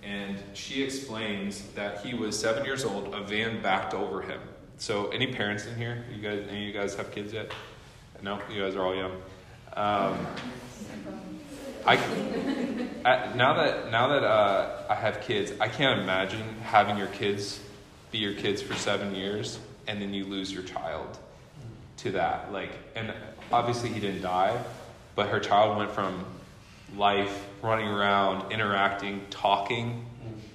[0.04, 4.41] And she explains that he was seven years old, a van backed over him.
[4.78, 6.04] So, any parents in here?
[6.13, 7.52] You guys, any of you guys have kids yet?
[8.22, 9.12] No, you guys are all young.
[9.74, 10.28] Um,
[11.86, 11.96] I,
[13.36, 17.60] now that now that uh, I have kids, I can't imagine having your kids
[18.12, 21.20] be your kids for seven years and then you lose your child
[21.98, 22.52] to that.
[22.52, 23.13] Like, and
[23.52, 24.58] obviously he didn't die,
[25.15, 26.25] but her child went from
[26.95, 30.06] life, running around, interacting, talking,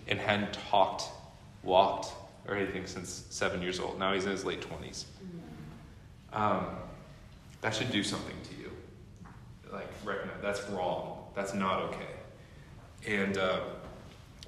[0.08, 1.04] and hadn't talked,
[1.62, 2.12] walked,
[2.46, 3.98] or anything since seven years old.
[3.98, 5.04] Now he's in his late 20s.
[6.32, 6.66] Um,
[7.60, 8.70] that should do something to you.
[9.72, 11.24] Like, recognize that's wrong.
[11.34, 12.06] That's not okay.
[13.06, 13.60] And, uh,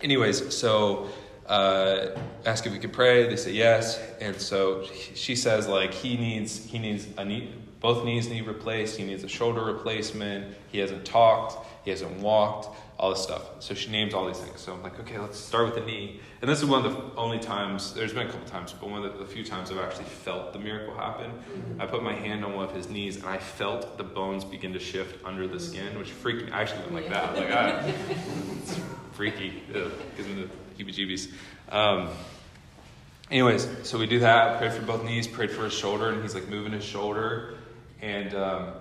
[0.00, 1.08] anyways, so
[1.46, 3.28] uh, ask if we could pray.
[3.28, 8.04] They say yes, and so she says like he needs he needs a knee, both
[8.04, 8.96] knees need replaced.
[8.96, 10.54] He needs a shoulder replacement.
[10.68, 11.66] He hasn't talked.
[11.84, 12.68] He hasn't walked.
[12.98, 13.42] All this stuff.
[13.58, 14.60] So she names all these things.
[14.60, 16.20] So I'm like, okay, let's start with the knee.
[16.40, 17.92] And this is one of the only times.
[17.92, 20.60] There's been a couple times, but one of the, few times I've actually felt the
[20.60, 21.32] miracle happen.
[21.80, 24.72] I put my hand on one of his knees, and I felt the bones begin
[24.74, 26.52] to shift under the skin, which freaked me.
[26.52, 27.34] I actually went like that.
[27.34, 27.92] Like, I,
[28.60, 28.78] it's
[29.12, 29.62] freaky.
[29.72, 31.32] Gives me the heebie-jeebies.
[31.70, 32.08] Um,
[33.32, 34.58] anyways, so we do that.
[34.58, 35.26] Prayed for both knees.
[35.26, 37.51] Prayed for his shoulder, and he's like moving his shoulder,
[38.02, 38.72] and um,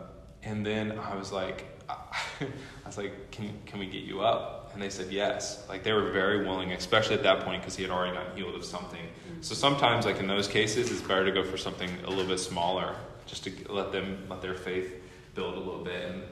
[0.44, 2.48] and then I was like, I
[2.86, 4.72] was like, can can we get you up?
[4.74, 5.64] And they said yes.
[5.70, 8.56] Like they were very willing, especially at that point because he had already gotten healed
[8.56, 9.08] of something.
[9.42, 12.40] So sometimes, like in those cases, it's better to go for something a little bit
[12.40, 14.94] smaller, just to let them let their faith
[15.36, 16.24] build a little bit, and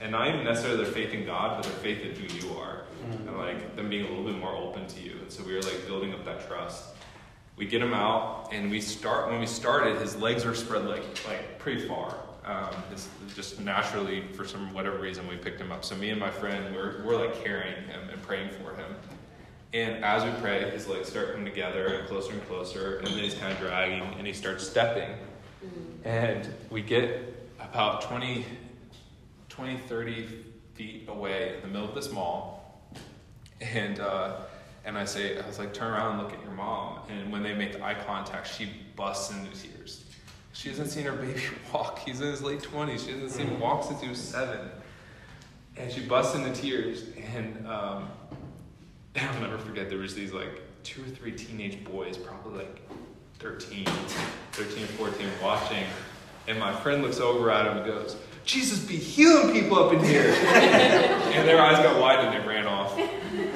[0.00, 2.82] and not even necessarily their faith in God, but their faith in who you are
[3.04, 3.28] mm-hmm.
[3.28, 5.16] and like them being a little bit more open to you.
[5.20, 6.84] And so we were like building up that trust.
[7.56, 9.30] We get him out, and we start.
[9.30, 12.14] When we started, his legs were spread like like pretty far.
[12.48, 15.84] Um, it's just naturally, for some whatever reason, we picked him up.
[15.84, 18.94] So me and my friend, we're we're like carrying him and praying for him.
[19.74, 23.18] And as we pray, his legs start coming together and closer and closer, and then
[23.18, 25.10] he's kind of dragging, and he starts stepping.
[26.04, 28.46] And we get about 20,
[29.50, 32.80] 20, 30 feet away in the middle of this mall,
[33.60, 34.36] and uh,
[34.86, 37.00] and I say, I was like, turn around and look at your mom.
[37.10, 40.04] And when they make eye contact, she busts into tears.
[40.58, 41.40] She hasn't seen her baby
[41.72, 42.00] walk.
[42.00, 43.06] He's in his late 20s.
[43.06, 44.68] She hasn't seen him walk since he was seven.
[45.76, 47.04] And she busts into tears.
[47.32, 48.08] And um,
[49.16, 52.82] I'll never forget, there was these like two or three teenage boys, probably like
[53.38, 55.84] 13, 13 or 14, watching.
[56.48, 60.02] And my friend looks over at him and goes, Jesus be healing people up in
[60.02, 60.24] here.
[60.44, 62.98] and their eyes got wide and they ran off.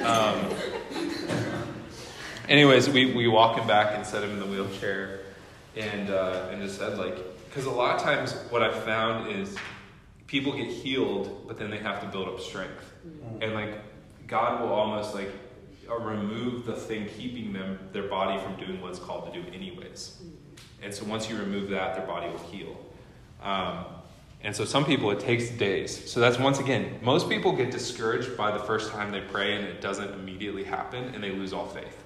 [0.05, 0.55] Um,
[2.47, 5.22] anyways, we, we walk him back and set him in the wheelchair
[5.75, 7.17] and, uh, and just said, like,
[7.49, 9.55] because a lot of times what I've found is
[10.27, 12.91] people get healed, but then they have to build up strength.
[13.41, 13.79] And, like,
[14.27, 15.31] God will almost, like,
[15.89, 19.47] uh, remove the thing keeping them, their body from doing what it's called to do,
[19.51, 20.21] anyways.
[20.81, 22.77] And so once you remove that, their body will heal.
[23.41, 23.85] Um,
[24.43, 26.11] and so some people, it takes days.
[26.11, 29.65] So that's once again, most people get discouraged by the first time they pray and
[29.65, 32.03] it doesn't immediately happen and they lose all faith.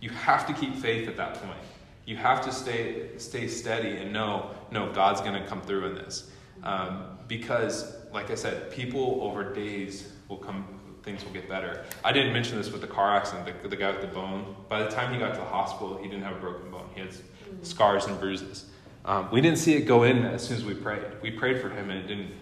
[0.00, 1.58] You have to keep faith at that point.
[2.06, 5.94] You have to stay, stay steady and know, no, God's going to come through in
[5.96, 6.30] this.
[6.62, 10.64] Um, because, like I said, people over days will come,
[11.02, 11.84] things will get better.
[12.04, 14.54] I didn't mention this with the car accident, the, the guy with the bone.
[14.68, 16.88] By the time he got to the hospital, he didn't have a broken bone.
[16.94, 17.10] He had
[17.62, 18.66] scars and bruises.
[19.04, 21.02] Um, we didn't see it go in as soon as we prayed.
[21.22, 22.32] We prayed for him and it didn't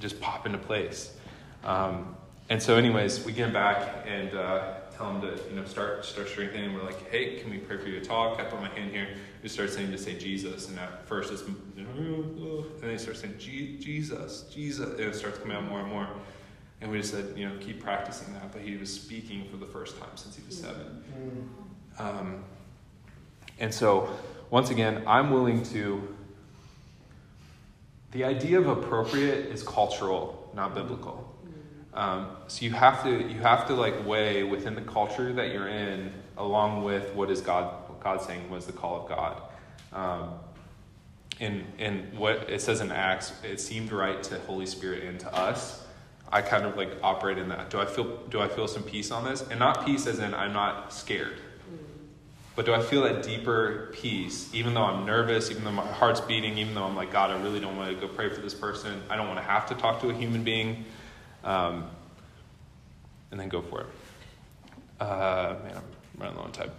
[0.00, 1.14] just pop into place.
[1.62, 2.14] Um,
[2.50, 6.74] and so, anyways, we get back and uh, tell to you know start start strengthening.
[6.74, 8.40] We're like, hey, can we pray for you to talk?
[8.40, 9.08] I put my hand here.
[9.42, 13.34] We start saying to say Jesus, and at first it's and then he starts saying
[13.38, 16.08] Jesus, Jesus, and it starts coming out more and more.
[16.80, 18.52] And we just said, you know, keep practicing that.
[18.52, 21.02] But he was speaking for the first time since he was seven.
[21.98, 22.44] Um,
[23.58, 24.10] and so
[24.50, 26.16] once again, I'm willing to.
[28.12, 31.33] The idea of appropriate is cultural, not biblical.
[31.94, 35.68] Um, so you have to you have to like weigh within the culture that you're
[35.68, 39.42] in, along with what is God God saying was the call of God.
[39.92, 40.30] Um,
[41.40, 45.34] in in what it says in Acts, it seemed right to Holy Spirit and to
[45.34, 45.84] us.
[46.32, 47.70] I kind of like operate in that.
[47.70, 49.42] Do I feel do I feel some peace on this?
[49.42, 51.38] And not peace as in I'm not scared.
[52.56, 56.20] But do I feel that deeper peace, even though I'm nervous, even though my heart's
[56.20, 58.54] beating, even though I'm like, God, I really don't want to go pray for this
[58.54, 59.02] person.
[59.10, 60.84] I don't want to have to talk to a human being.
[61.44, 61.88] Um,
[63.30, 63.86] and then go for it.
[65.00, 66.70] Uh, man, I'm running low on time.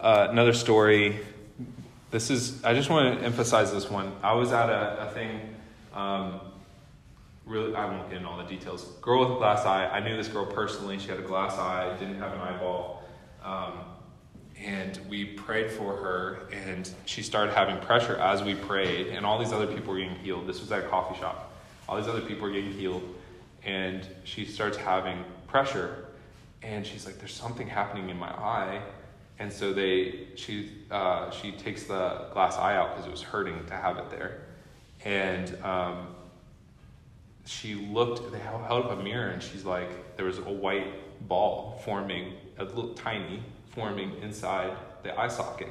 [0.00, 1.18] Uh, another story.
[2.10, 4.12] This is, I just want to emphasize this one.
[4.22, 5.40] I was at a, a thing,
[5.92, 6.40] um,
[7.44, 8.84] really, I won't get into all the details.
[9.00, 9.86] Girl with a glass eye.
[9.88, 10.98] I knew this girl personally.
[10.98, 13.02] She had a glass eye, didn't have an eyeball.
[13.42, 13.72] Um,
[14.58, 19.38] and we prayed for her and she started having pressure as we prayed and all
[19.38, 21.52] these other people were getting healed this was at a coffee shop
[21.88, 23.02] all these other people were getting healed
[23.64, 26.06] and she starts having pressure
[26.62, 28.80] and she's like there's something happening in my eye
[29.38, 33.64] and so they she uh, she takes the glass eye out because it was hurting
[33.66, 34.42] to have it there
[35.04, 36.08] and um,
[37.46, 41.80] she looked, they held up a mirror, and she's like, there was a white ball
[41.84, 45.68] forming, a little tiny, forming inside the eye socket.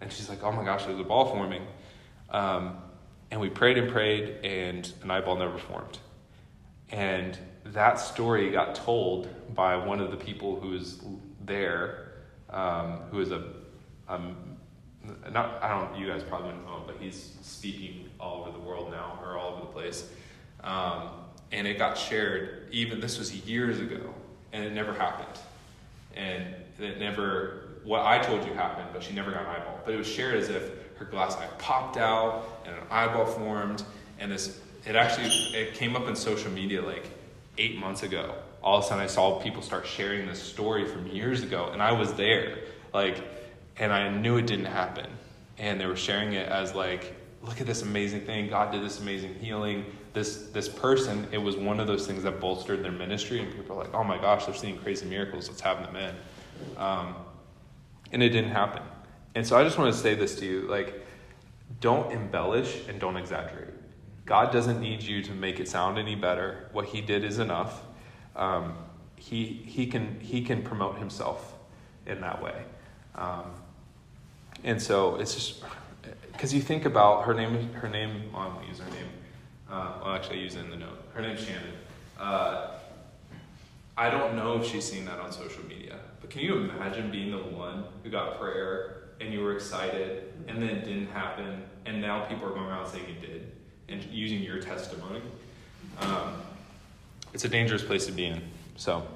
[0.00, 1.66] And she's like, oh my gosh, there's a ball forming.
[2.30, 2.78] Um,
[3.30, 5.98] and we prayed and prayed, and an eyeball never formed.
[6.92, 11.00] And that story got told by one of the people who was
[11.44, 12.12] there,
[12.50, 13.44] um, who is a,
[14.08, 14.36] um,
[15.30, 18.58] not, I don't, know you guys probably don't know, but he's speaking all over the
[18.58, 20.08] world now, or all over the place.
[20.62, 21.10] Um,
[21.52, 24.14] and it got shared, even, this was years ago,
[24.52, 25.40] and it never happened.
[26.14, 29.80] And it never, what I told you happened, but she never got an eyeball.
[29.84, 33.82] But it was shared as if her glass eye popped out and an eyeball formed,
[34.18, 37.06] and this, it actually, it came up in social media like
[37.58, 38.34] eight months ago.
[38.62, 41.82] All of a sudden, I saw people start sharing this story from years ago, and
[41.82, 42.58] I was there,
[42.92, 43.22] like,
[43.78, 45.06] and I knew it didn't happen.
[45.58, 48.48] And they were sharing it as like, look at this amazing thing.
[48.48, 49.84] God did this amazing healing.
[50.12, 53.76] This this person, it was one of those things that bolstered their ministry, and people
[53.76, 55.48] are like, oh my gosh, they're seeing crazy miracles.
[55.48, 56.14] Let's have them in.
[56.76, 57.14] Um,
[58.12, 58.82] and it didn't happen.
[59.34, 61.06] And so I just want to say this to you, like,
[61.80, 63.69] don't embellish and don't exaggerate.
[64.30, 66.68] God doesn't need you to make it sound any better.
[66.70, 67.82] What He did is enough.
[68.36, 68.76] Um,
[69.16, 71.54] he He can He can promote Himself
[72.06, 72.62] in that way.
[73.16, 73.46] Um,
[74.62, 75.64] and so it's just
[76.30, 77.72] because you think about her name.
[77.72, 78.30] Her name.
[78.32, 79.08] Well, I'm gonna use her name.
[79.68, 81.02] Uh, well, actually, I use it in the note.
[81.12, 81.74] Her name's Shannon.
[82.16, 82.68] Uh,
[83.98, 87.32] I don't know if she's seen that on social media, but can you imagine being
[87.32, 92.00] the one who got prayer and you were excited and then it didn't happen and
[92.00, 93.59] now people are going around saying it did
[93.90, 95.20] and using your testimony?
[96.00, 96.40] Um,
[97.34, 98.40] it's a dangerous place to be in.
[98.76, 99.06] So,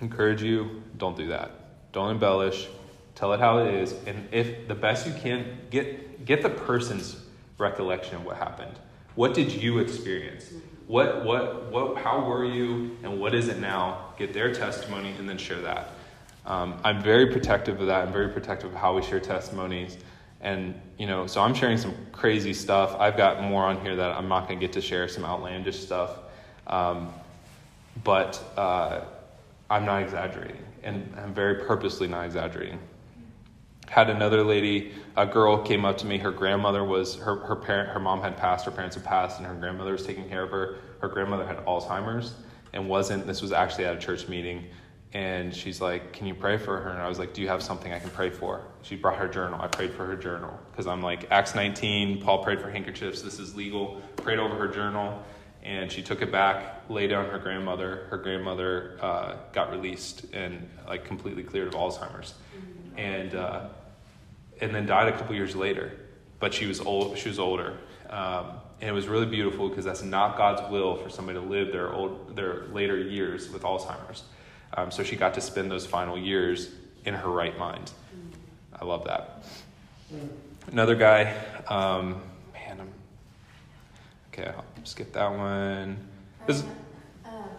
[0.00, 1.50] encourage you, don't do that.
[1.92, 2.68] Don't embellish.
[3.14, 7.16] Tell it how it is, and if the best you can, get get the person's
[7.58, 8.78] recollection of what happened.
[9.14, 10.46] What did you experience?
[10.86, 11.98] What what what?
[11.98, 14.14] How were you, and what is it now?
[14.18, 15.90] Get their testimony, and then share that.
[16.46, 18.06] Um, I'm very protective of that.
[18.06, 19.98] I'm very protective of how we share testimonies,
[20.42, 22.94] and you know, so I'm sharing some crazy stuff.
[22.98, 25.08] I've got more on here that I'm not going to get to share.
[25.08, 26.18] Some outlandish stuff,
[26.66, 27.12] um,
[28.04, 29.02] but uh,
[29.70, 32.78] I'm not exaggerating, and I'm very purposely not exaggerating
[33.92, 36.16] had another lady, a girl came up to me.
[36.16, 39.46] Her grandmother was her her parent, her mom had passed, her parents had passed, and
[39.46, 40.76] her grandmother was taking care of her.
[41.00, 42.36] Her grandmother had Alzheimer's
[42.72, 43.26] and wasn't.
[43.26, 44.64] This was actually at a church meeting,
[45.12, 47.62] and she's like, "Can you pray for her?" And I was like, "Do you have
[47.62, 49.60] something I can pray for?" She brought her journal.
[49.60, 52.22] I prayed for her journal because I'm like Acts 19.
[52.22, 53.22] Paul prayed for handkerchiefs.
[53.22, 54.00] This is legal.
[54.16, 55.22] Prayed over her journal,
[55.62, 58.06] and she took it back, laid on her grandmother.
[58.10, 62.34] Her grandmother uh, got released and like completely cleared of Alzheimer's,
[62.96, 63.34] and.
[63.34, 63.68] Uh,
[64.62, 65.92] and then died a couple years later.
[66.38, 67.18] But she was old.
[67.18, 67.78] She was older,
[68.10, 71.70] um, and it was really beautiful because that's not God's will for somebody to live
[71.70, 74.24] their old their later years with Alzheimer's.
[74.74, 76.70] Um, so she got to spend those final years
[77.04, 77.92] in her right mind.
[78.78, 79.44] I love that.
[80.70, 81.34] Another guy,
[81.68, 82.20] um,
[82.54, 82.92] man, I'm
[84.32, 84.50] okay.
[84.56, 85.96] I'll skip that one.
[86.46, 86.68] This, um,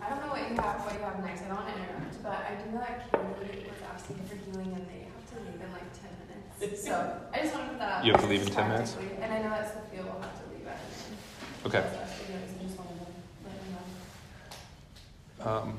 [0.01, 1.43] I don't know what you have what you have next.
[1.43, 4.73] I don't want to interrupt, but I do know that Katie was asking for healing
[4.73, 6.85] and they have to leave in like ten minutes.
[6.85, 8.05] So I just want to put that out.
[8.05, 8.95] You have to leave in 10 minutes?
[9.21, 11.67] And I know that Sophia will have to leave at nine.
[11.67, 11.83] okay.
[15.39, 15.73] So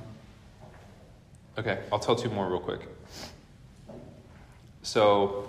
[1.59, 2.81] okay, I'll tell two more real quick.
[4.83, 5.49] So,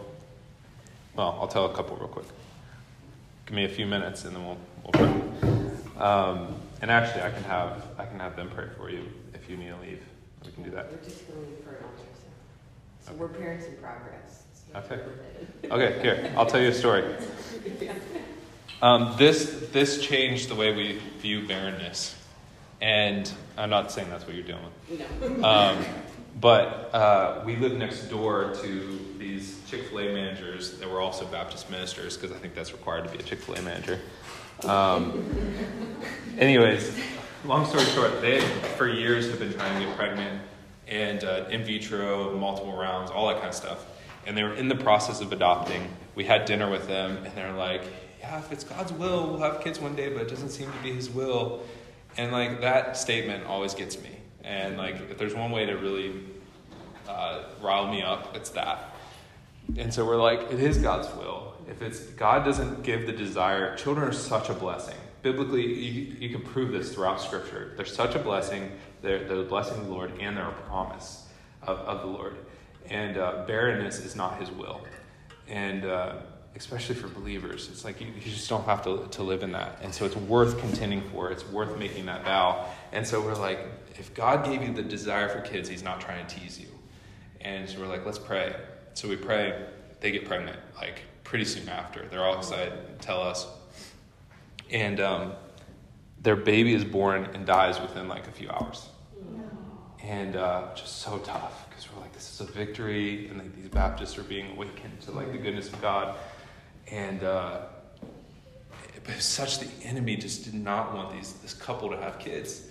[1.15, 2.25] well, I'll tell a couple real quick.
[3.45, 6.01] Give me a few minutes, and then we'll we'll pray.
[6.03, 9.57] Um, and actually, I can have I can have them pray for you if you
[9.57, 10.01] need to leave.
[10.45, 10.91] We can do that.
[10.91, 13.05] We're just going for an ultrasound.
[13.05, 14.43] So we're parents in progress.
[14.53, 15.01] So Okay.
[15.71, 17.03] Okay, here I'll tell you a story.
[18.81, 22.15] Um, this this changed the way we view barrenness,
[22.81, 24.59] and I'm not saying that's what you're doing.
[24.89, 25.43] No.
[25.43, 25.85] Um,
[26.39, 31.25] but uh, we lived next door to these Chick fil A managers that were also
[31.25, 33.99] Baptist ministers, because I think that's required to be a Chick fil A manager.
[34.63, 35.23] Um,
[36.37, 36.97] anyways,
[37.45, 38.41] long story short, they
[38.77, 40.41] for years have been trying to get pregnant
[40.87, 43.85] and uh, in vitro, multiple rounds, all that kind of stuff.
[44.27, 45.87] And they were in the process of adopting.
[46.15, 47.83] We had dinner with them, and they're like,
[48.19, 50.77] Yeah, if it's God's will, we'll have kids one day, but it doesn't seem to
[50.79, 51.63] be His will.
[52.17, 54.09] And like that statement always gets me.
[54.43, 56.13] And like, if there's one way to really
[57.07, 58.95] uh, rile me up, it's that.
[59.77, 61.53] And so we're like, it is God's will.
[61.69, 64.95] If it's God doesn't give the desire, children are such a blessing.
[65.23, 67.73] Biblically, you, you can prove this throughout Scripture.
[67.75, 68.71] They're such a blessing.
[69.01, 71.27] They're, they're the blessing of the Lord, and they're a promise
[71.63, 72.37] of, of the Lord.
[72.87, 74.81] And uh, barrenness is not His will.
[75.47, 76.17] And uh,
[76.55, 77.69] especially for believers.
[77.71, 79.79] It's like you, you just don't have to, to live in that.
[79.81, 81.29] And so it's worth contending for.
[81.31, 82.65] It's worth making that vow.
[82.91, 83.59] And so we're like,
[83.99, 86.67] if God gave you the desire for kids, He's not trying to tease you.
[87.41, 88.55] And so we're like, let's pray.
[88.93, 89.65] So we pray.
[89.99, 92.05] They get pregnant like pretty soon after.
[92.07, 93.47] They're all excited, tell us.
[94.69, 95.33] And um,
[96.21, 98.87] their baby is born and dies within like a few hours.
[100.01, 103.27] And uh, just so tough because we're like, this is a victory.
[103.27, 106.15] And like, these Baptists are being awakened to like the goodness of God.
[106.91, 107.61] And uh,
[109.05, 112.67] but such the enemy just did not want these this couple to have kids.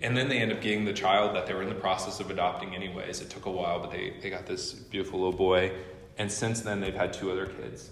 [0.00, 2.30] And then they end up getting the child that they were in the process of
[2.30, 3.20] adopting anyways.
[3.20, 5.72] It took a while, but they, they got this beautiful little boy.
[6.16, 7.90] And since then they've had two other kids.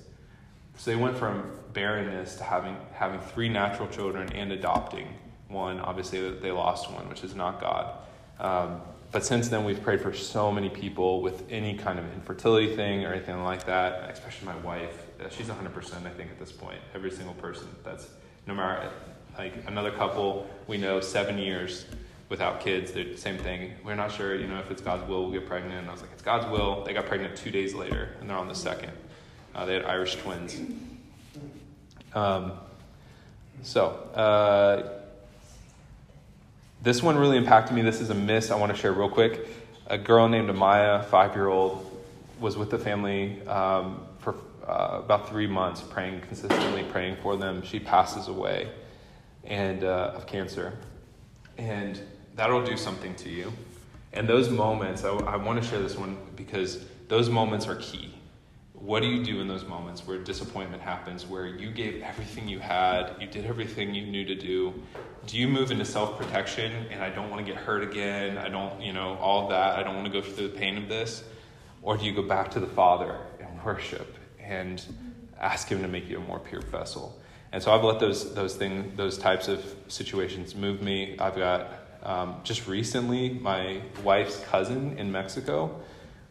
[0.77, 5.09] So they went from barrenness to having having three natural children and adopting
[5.49, 5.81] one.
[5.81, 7.95] Obviously they lost one, which is not God.
[8.39, 12.75] Um, but since then, we've prayed for so many people with any kind of infertility
[12.75, 15.07] thing or anything like that, especially my wife.
[15.23, 16.81] Uh, she's 100%, I think, at this point.
[16.95, 18.09] Every single person that's
[18.47, 18.91] no matter,
[19.39, 21.87] like another couple we know, seven years
[22.29, 23.73] without kids, the same thing.
[23.85, 25.75] We're not sure, you know, if it's God's will, we'll get pregnant.
[25.75, 26.83] And I was like, it's God's will.
[26.85, 28.93] They got pregnant two days later, and they're on the second.
[29.55, 30.59] Uh, they had Irish twins.
[32.15, 32.53] Um,
[33.63, 35.01] so, uh,
[36.83, 37.83] this one really impacted me.
[37.83, 39.47] This is a miss I want to share real quick.
[39.87, 41.89] A girl named Amaya, five year old,
[42.41, 44.05] was with the family um,
[44.67, 47.63] uh, about three months, praying consistently, praying for them.
[47.63, 48.71] She passes away
[49.45, 50.73] and uh, of cancer,
[51.59, 52.01] and
[52.35, 53.53] that'll do something to you.
[54.13, 58.15] And those moments, I, I want to share this one because those moments are key
[58.83, 62.59] what do you do in those moments where disappointment happens, where you gave everything you
[62.59, 64.75] had, you did everything you knew to do?
[65.25, 68.39] Do you move into self protection and I don't want to get hurt again?
[68.39, 69.79] I don't, you know, all that.
[69.79, 71.23] I don't want to go through the pain of this.
[71.81, 74.83] Or do you go back to the Father and worship and
[75.41, 77.19] ask Him to make you a more pure vessel?
[77.53, 81.17] And so I've let those those things, those types of situations move me.
[81.19, 81.69] I've got
[82.03, 85.83] um, just recently my wife's cousin in Mexico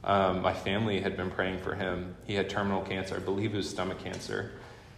[0.03, 2.15] um, my family had been praying for him.
[2.25, 4.51] He had terminal cancer, I believe it was stomach cancer,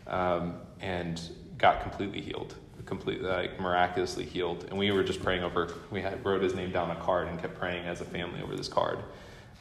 [0.08, 1.22] um, and
[1.58, 2.56] got completely healed,
[2.86, 4.66] completely like miraculously healed.
[4.70, 5.74] And we were just praying over.
[5.92, 8.42] We had wrote his name down on a card and kept praying as a family
[8.42, 9.00] over this card.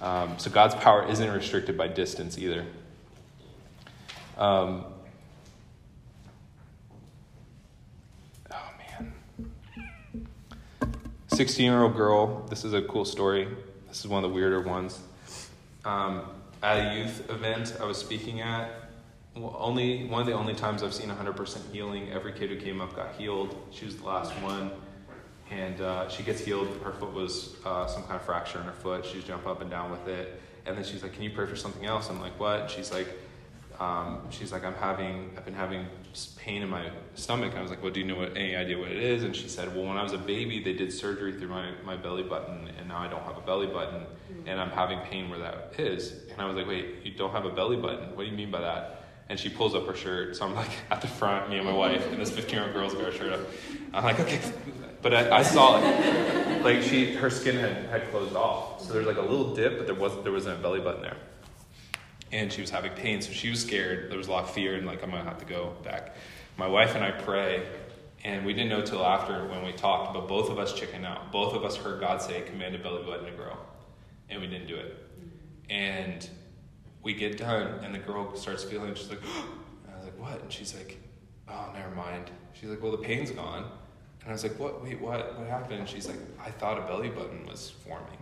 [0.00, 2.64] Um, so God's power isn't restricted by distance either.
[4.38, 4.84] Um,
[8.50, 9.12] oh man,
[11.28, 12.46] sixteen-year-old girl.
[12.48, 13.46] This is a cool story.
[13.88, 15.00] This is one of the weirder ones
[15.84, 16.22] um,
[16.62, 18.70] at a youth event I was speaking at.
[19.34, 22.12] Only one of the only times I've seen 100% healing.
[22.12, 23.56] Every kid who came up got healed.
[23.70, 24.70] She was the last one,
[25.50, 26.68] and uh, she gets healed.
[26.84, 29.06] Her foot was uh, some kind of fracture in her foot.
[29.06, 31.56] She's jump up and down with it, and then she's like, "Can you pray for
[31.56, 33.08] something else?" I'm like, "What?" she's like,
[33.82, 35.86] um, "She's like, I'm having, I've been having
[36.36, 38.90] pain in my stomach." I was like, "Well, do you know what, any idea what
[38.90, 41.48] it is?" And she said, "Well, when I was a baby, they did surgery through
[41.48, 44.06] my my belly button, and now I don't have a belly button."
[44.46, 46.12] and I'm having pain where that is.
[46.30, 48.16] And I was like, wait, you don't have a belly button?
[48.16, 49.04] What do you mean by that?
[49.28, 50.36] And she pulls up her shirt.
[50.36, 52.72] So I'm like at the front, me and my wife, and this 15 year old
[52.72, 53.40] girl's got her shirt up.
[53.94, 54.40] I'm like, okay.
[55.00, 56.62] But I, I, saw it.
[56.62, 58.82] Like she, her skin had, had closed off.
[58.82, 61.16] So there's like a little dip, but there wasn't, there wasn't a belly button there.
[62.32, 63.20] And she was having pain.
[63.20, 64.10] So she was scared.
[64.10, 66.16] There was a lot of fear and like, I'm to have to go back.
[66.56, 67.66] My wife and I pray.
[68.24, 71.32] And we didn't know till after when we talked, but both of us chickened out.
[71.32, 73.56] Both of us heard God say, command a belly button to grow
[74.32, 74.96] and we didn't do it.
[75.70, 76.28] And
[77.02, 79.20] we get done, and the girl starts feeling, she's like,
[79.92, 80.42] I was like, what?
[80.42, 80.98] And she's like,
[81.48, 82.30] oh, never mind.
[82.54, 83.70] She's like, well, the pain's gone.
[84.20, 84.82] And I was like, what?
[84.82, 85.38] Wait, what?
[85.38, 85.80] What happened?
[85.80, 88.18] And she's like, I thought a belly button was forming.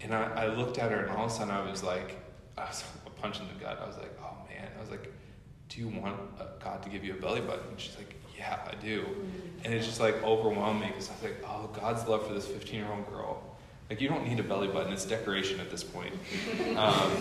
[0.00, 2.16] And I, I looked at her, and all of a sudden I was like,
[2.56, 3.80] I was a punch in the gut.
[3.82, 4.68] I was like, oh man.
[4.76, 5.12] I was like,
[5.68, 6.16] do you want
[6.62, 7.68] God to give you a belly button?
[7.70, 9.06] And she's like, yeah, I do.
[9.64, 12.74] And it's just like overwhelming because I was like, oh, God's love for this 15
[12.74, 13.42] year old girl
[13.90, 16.14] like you don't need a belly button; it's decoration at this point.
[16.76, 17.12] Um,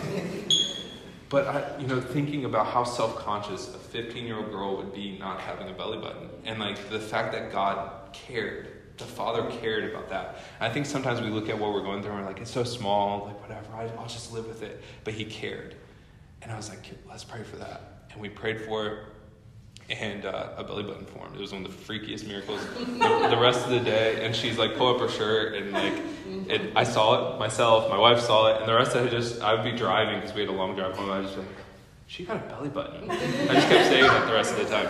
[1.30, 5.68] but I, you know, thinking about how self-conscious a 15-year-old girl would be not having
[5.68, 10.38] a belly button, and like the fact that God cared, the Father cared about that.
[10.60, 12.64] I think sometimes we look at what we're going through and we're like, it's so
[12.64, 14.84] small, like whatever, I'll just live with it.
[15.04, 15.76] But He cared,
[16.42, 18.98] and I was like, let's pray for that, and we prayed for it
[19.90, 21.36] and uh, a belly button formed.
[21.36, 22.66] It was one of the freakiest miracles.
[22.78, 25.94] the, the, rest of the day, and she's like, pull up her shirt, and like,
[26.50, 27.90] it, I saw it myself.
[27.90, 30.34] My wife saw it, and the rest of it just, I would be driving because
[30.34, 31.10] we had a long drive home.
[31.10, 31.48] I was just like,
[32.08, 33.10] she got a belly button.
[33.10, 33.16] I
[33.54, 34.90] just kept saying that the rest of the time.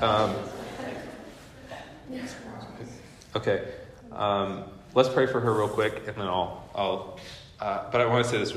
[0.00, 0.36] Um,
[3.34, 3.68] okay,
[4.12, 7.20] um, let's pray for her real quick, and then I'll, I'll.
[7.60, 8.54] Uh, but I want to say this: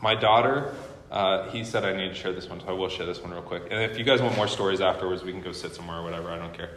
[0.00, 0.72] my daughter
[1.10, 3.32] Uh, he said I need to share this one, so I will share this one
[3.32, 3.64] real quick.
[3.72, 6.30] And if you guys want more stories afterwards, we can go sit somewhere or whatever.
[6.30, 6.70] I don't care.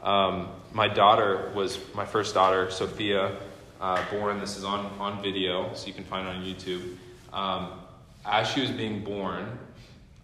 [0.00, 3.34] Um, my daughter was my first daughter, Sophia,
[3.80, 4.38] uh, born.
[4.38, 6.96] This is on on video, so you can find it on YouTube.
[7.32, 7.80] Um,
[8.24, 9.58] as she was being born,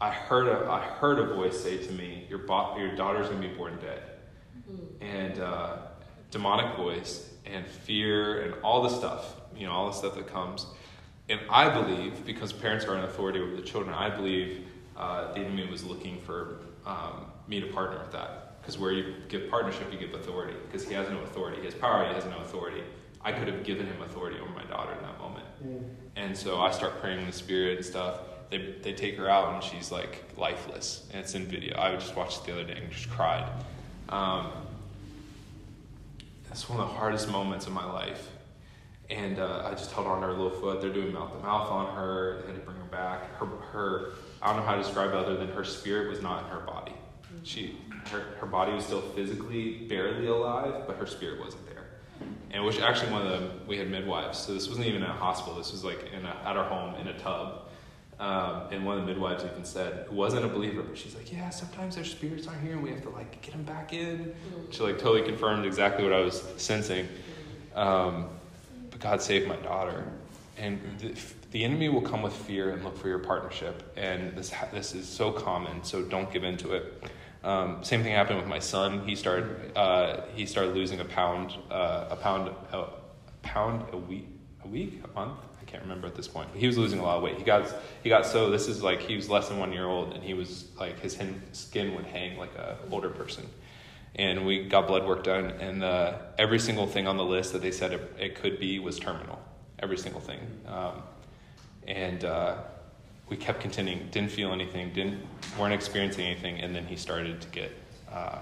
[0.00, 3.40] I heard a I heard a voice say to me, "Your bo- your daughter's gonna
[3.40, 4.00] be born dead,"
[5.00, 5.76] and uh,
[6.30, 10.66] demonic voice and fear and all the stuff, you know, all the stuff that comes.
[11.28, 14.64] And I believe, because parents are in authority over the children, I believe
[14.96, 18.60] uh, the enemy was looking for um, me to partner with that.
[18.60, 20.56] Because where you give partnership, you give authority.
[20.66, 21.58] Because he has no authority.
[21.58, 22.82] He has power, he has no authority.
[23.22, 25.46] I could have given him authority over my daughter in that moment.
[26.16, 28.20] And so I start praying in the spirit and stuff.
[28.50, 31.08] They, they take her out and she's like lifeless.
[31.12, 31.76] And it's in video.
[31.78, 33.48] I just watched it the other day and just cried.
[34.08, 34.50] Um,
[36.50, 38.30] it's one of the hardest moments of my life.
[39.10, 40.80] And uh, I just held on to her little foot.
[40.80, 42.40] They're doing mouth to mouth on her.
[42.40, 43.36] They had to bring her back.
[43.36, 46.44] Her, her, I don't know how to describe it other than her spirit was not
[46.44, 46.94] in her body.
[47.42, 47.76] She,
[48.10, 51.84] her, her body was still physically barely alive, but her spirit wasn't there.
[52.50, 54.38] And was actually one of the, we had midwives.
[54.38, 55.56] So this wasn't even at a hospital.
[55.56, 57.65] This was like in a, at our home in a tub.
[58.18, 61.30] Um, and one of the midwives even said, who wasn't a believer, but she's like,
[61.30, 64.34] yeah, sometimes their spirits aren't here and we have to like get them back in.
[64.70, 67.08] She like totally confirmed exactly what I was sensing.
[67.74, 68.28] Um,
[68.90, 70.10] but God saved my daughter.
[70.56, 71.14] And the,
[71.50, 73.92] the enemy will come with fear and look for your partnership.
[73.96, 77.04] And this, this is so common, so don't give into it.
[77.44, 79.06] Um, same thing happened with my son.
[79.06, 82.86] He started, uh, he started losing a pound, uh, a pound, a
[83.42, 84.26] pound a week,
[84.64, 85.38] a week, a month.
[85.76, 86.48] Can't remember at this point.
[86.52, 87.36] But he was losing a lot of weight.
[87.36, 87.70] He got,
[88.02, 88.50] he got so.
[88.50, 91.18] This is like he was less than one year old, and he was like his
[91.52, 93.46] skin would hang like a older person
[94.14, 97.60] and we got blood work done and uh, every single thing on the list that
[97.60, 99.38] they said it, it could be was terminal
[99.78, 101.02] every single thing um,
[101.86, 102.56] and uh,
[103.28, 105.20] we kept continuing didn't feel anything didn't
[105.58, 107.70] weren't experiencing anything and then he started to get
[108.10, 108.38] uh,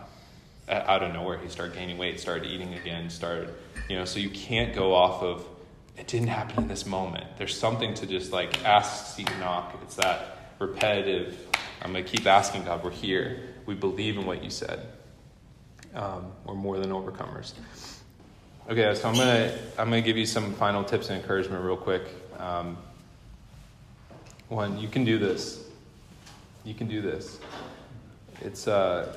[0.69, 3.53] out of nowhere he started gaining weight started eating again started
[3.89, 5.45] you know so you can't go off of
[5.97, 9.95] it didn't happen in this moment there's something to just like ask seek knock it's
[9.95, 11.37] that repetitive
[11.83, 14.87] i'm going to keep asking god we're here we believe in what you said
[15.95, 17.53] um, we're more than overcomers.
[18.69, 22.03] Okay, so I'm gonna I'm gonna give you some final tips and encouragement real quick.
[22.39, 22.77] Um,
[24.49, 25.63] one, you can do this.
[26.65, 27.39] You can do this.
[28.41, 29.17] It's uh,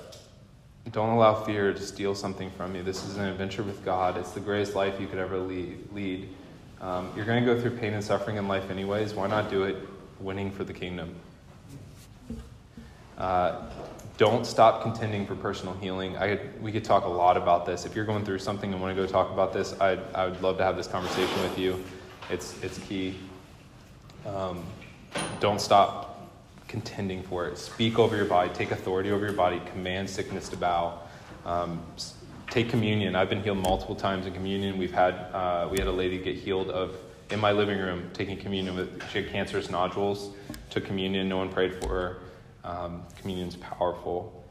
[0.91, 2.83] don't allow fear to steal something from you.
[2.83, 4.17] This is an adventure with God.
[4.17, 6.29] It's the greatest life you could ever lead.
[6.81, 9.13] Um, you're going to go through pain and suffering in life anyways.
[9.13, 9.77] Why not do it
[10.19, 11.15] winning for the kingdom?
[13.17, 13.63] Uh,
[14.17, 16.17] don't stop contending for personal healing.
[16.17, 17.85] I, we could talk a lot about this.
[17.85, 20.41] If you're going through something and want to go talk about this, I'd, I would
[20.41, 21.83] love to have this conversation with you.
[22.29, 23.15] It's, it's key.
[24.25, 24.63] Um,
[25.39, 26.29] don't stop
[26.67, 27.57] contending for it.
[27.57, 28.49] Speak over your body.
[28.53, 29.61] Take authority over your body.
[29.71, 30.99] Command sickness to bow.
[31.45, 31.81] Um,
[32.49, 33.15] take communion.
[33.15, 34.77] I've been healed multiple times in communion.
[34.77, 36.95] We've had uh, we had a lady get healed of
[37.29, 40.31] in my living room taking communion with she had cancerous nodules.
[40.69, 41.27] Took communion.
[41.29, 42.17] No one prayed for her.
[42.63, 44.43] Um, communion's powerful.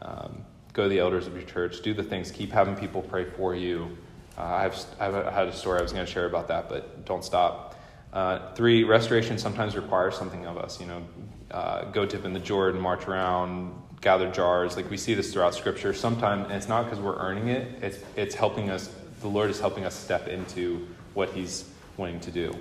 [0.00, 1.82] Um, go to the elders of your church.
[1.82, 2.30] Do the things.
[2.30, 3.96] Keep having people pray for you.
[4.38, 7.24] Uh, I've, I've had a story I was going to share about that, but don't
[7.24, 7.76] stop.
[8.12, 10.80] Uh, three, restoration sometimes requires something of us.
[10.80, 11.02] You know,
[11.50, 14.76] uh, go dip in the Jordan, march around, gather jars.
[14.76, 15.92] Like we see this throughout Scripture.
[15.94, 17.82] Sometimes, and it's not because we're earning it.
[17.82, 18.90] It's it's helping us.
[19.20, 22.56] The Lord is helping us step into what He's wanting to do.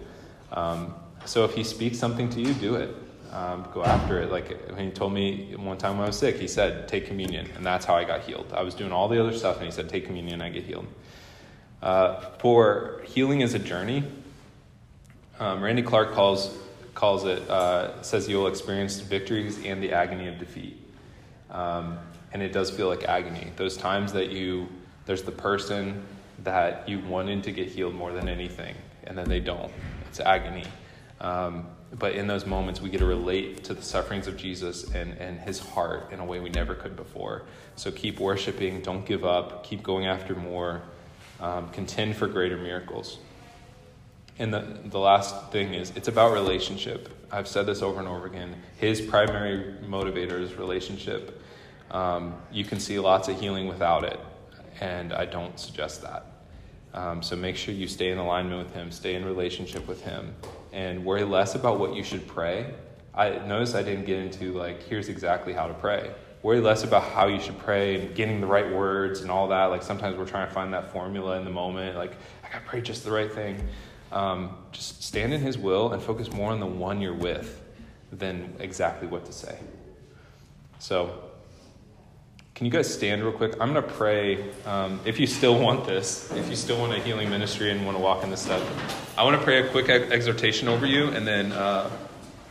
[0.51, 0.93] Um,
[1.25, 2.95] so if He speaks something to you, do it
[3.31, 4.31] um, go after it.
[4.31, 7.49] Like when he told me one time when I was sick, he said, "Take communion,"
[7.55, 8.51] and that's how I got healed.
[8.53, 10.63] I was doing all the other stuff, and he said, "Take communion, and I get
[10.63, 10.87] healed."
[11.81, 14.03] Uh, for healing is a journey.
[15.39, 16.57] Um, Randy Clark calls
[16.95, 20.78] calls it uh, says you will experience victories and the agony of defeat,
[21.51, 21.97] um,
[22.31, 23.51] and it does feel like agony.
[23.55, 24.67] Those times that you
[25.05, 26.03] there's the person
[26.43, 28.75] that you wanted to get healed more than anything,
[29.05, 29.71] and then they don't.
[30.07, 30.65] It's agony.
[31.19, 35.17] Um, but in those moments, we get to relate to the sufferings of Jesus and,
[35.17, 37.43] and his heart in a way we never could before.
[37.75, 40.83] So keep worshiping, don't give up, keep going after more,
[41.39, 43.17] um, contend for greater miracles.
[44.37, 47.09] And the, the last thing is it's about relationship.
[47.31, 48.55] I've said this over and over again.
[48.77, 51.41] His primary motivator is relationship.
[51.91, 54.19] Um, you can see lots of healing without it,
[54.79, 56.25] and I don't suggest that.
[56.93, 60.33] Um, so make sure you stay in alignment with Him, stay in relationship with Him,
[60.73, 62.73] and worry less about what you should pray.
[63.13, 66.11] I notice I didn't get into like, here's exactly how to pray.
[66.41, 69.65] Worry less about how you should pray and getting the right words and all that.
[69.65, 71.97] Like sometimes we're trying to find that formula in the moment.
[71.97, 72.13] Like,
[72.43, 73.67] I got to pray just the right thing.
[74.11, 77.61] Um, just stand in His will and focus more on the one you're with.
[78.11, 79.57] than exactly what to say.
[80.79, 81.21] So,
[82.55, 83.53] can you guys stand real quick?
[83.59, 84.49] I'm going to pray.
[84.65, 87.97] Um, if you still want this, if you still want a healing ministry and want
[87.97, 88.61] to walk in this step,
[89.17, 91.89] I want to pray a quick exhortation over you, and then uh,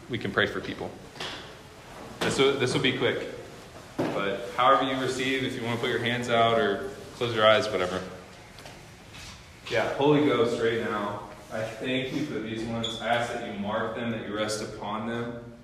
[0.08, 0.90] we can pray for people.
[2.20, 3.28] This will, this will be quick,
[3.96, 7.46] but however you receive, if you want to put your hands out or close your
[7.46, 8.00] eyes, whatever.
[9.70, 13.00] Yeah, Holy Ghost, right now, I thank you for these ones.
[13.00, 15.54] I ask that you mark them, that you rest upon them.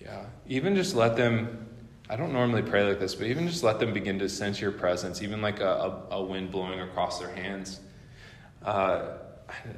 [0.00, 1.66] Yeah, even just let them
[2.10, 4.72] I don't normally pray like this, but even just let them begin to sense your
[4.72, 7.78] presence, even like a, a, a wind blowing across their hands.
[8.64, 9.12] Uh,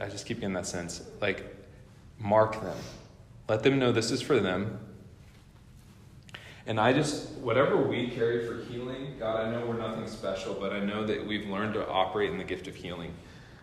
[0.01, 1.03] I just keep getting that sense.
[1.21, 1.55] Like,
[2.19, 2.77] mark them.
[3.51, 4.81] Let them know this is for them.
[6.65, 10.73] And I just, whatever we carry for healing, God, I know we're nothing special, but
[10.73, 13.13] I know that we've learned to operate in the gift of healing.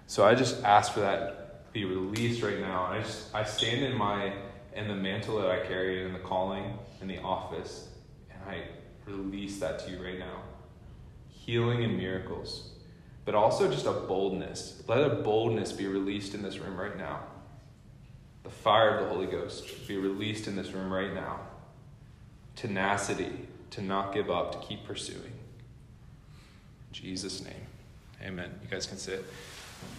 [0.10, 2.86] So I just ask for that be released right now.
[2.86, 4.34] I just, I stand in my,
[4.76, 7.88] in the mantle that I carry, in the calling, in the office
[8.32, 8.64] and I
[9.05, 10.41] release that to you right now.
[11.28, 12.72] Healing and miracles,
[13.24, 14.82] but also just a boldness.
[14.88, 17.20] Let a boldness be released in this room right now.
[18.41, 21.39] The fire of the Holy Ghost be released in this room right now.
[22.55, 25.22] Tenacity to not give up, to keep pursuing.
[25.22, 27.68] In Jesus' name.
[28.24, 28.60] Amen.
[28.64, 29.24] You guys can sit.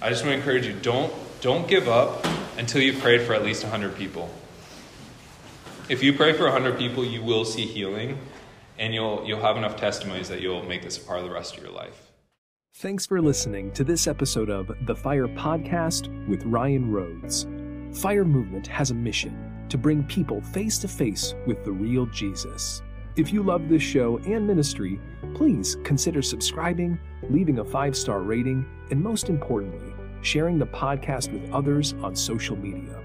[0.01, 2.27] I just want to encourage you don't don't give up
[2.59, 4.31] until you've prayed for at least 100 people.
[5.89, 8.19] If you pray for 100 people, you will see healing
[8.79, 11.57] and you'll you'll have enough testimonies that you'll make this a part of the rest
[11.57, 12.11] of your life.
[12.75, 17.47] Thanks for listening to this episode of The Fire Podcast with Ryan Rhodes.
[17.93, 22.83] Fire Movement has a mission to bring people face to face with the real Jesus.
[23.17, 25.01] If you love this show and ministry,
[25.35, 26.99] please consider subscribing,
[27.29, 32.57] leaving a five star rating, and most importantly, sharing the podcast with others on social
[32.57, 33.03] media.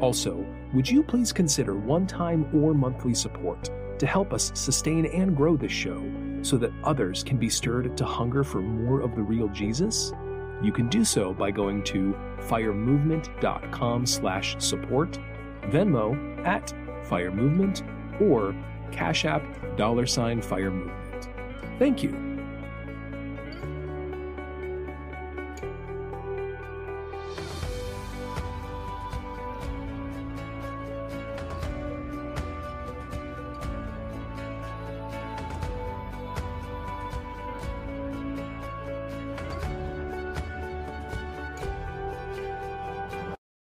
[0.00, 3.70] Also, would you please consider one time or monthly support?
[4.00, 6.02] to help us sustain and grow this show
[6.40, 10.12] so that others can be stirred to hunger for more of the real Jesus?
[10.62, 12.16] You can do so by going to
[12.48, 15.18] firemovement.com slash support,
[15.64, 16.72] Venmo at
[17.04, 17.82] firemovement,
[18.22, 18.54] or
[18.92, 19.42] Cash App
[19.76, 21.28] dollar sign Fire Movement.
[21.78, 22.29] Thank you.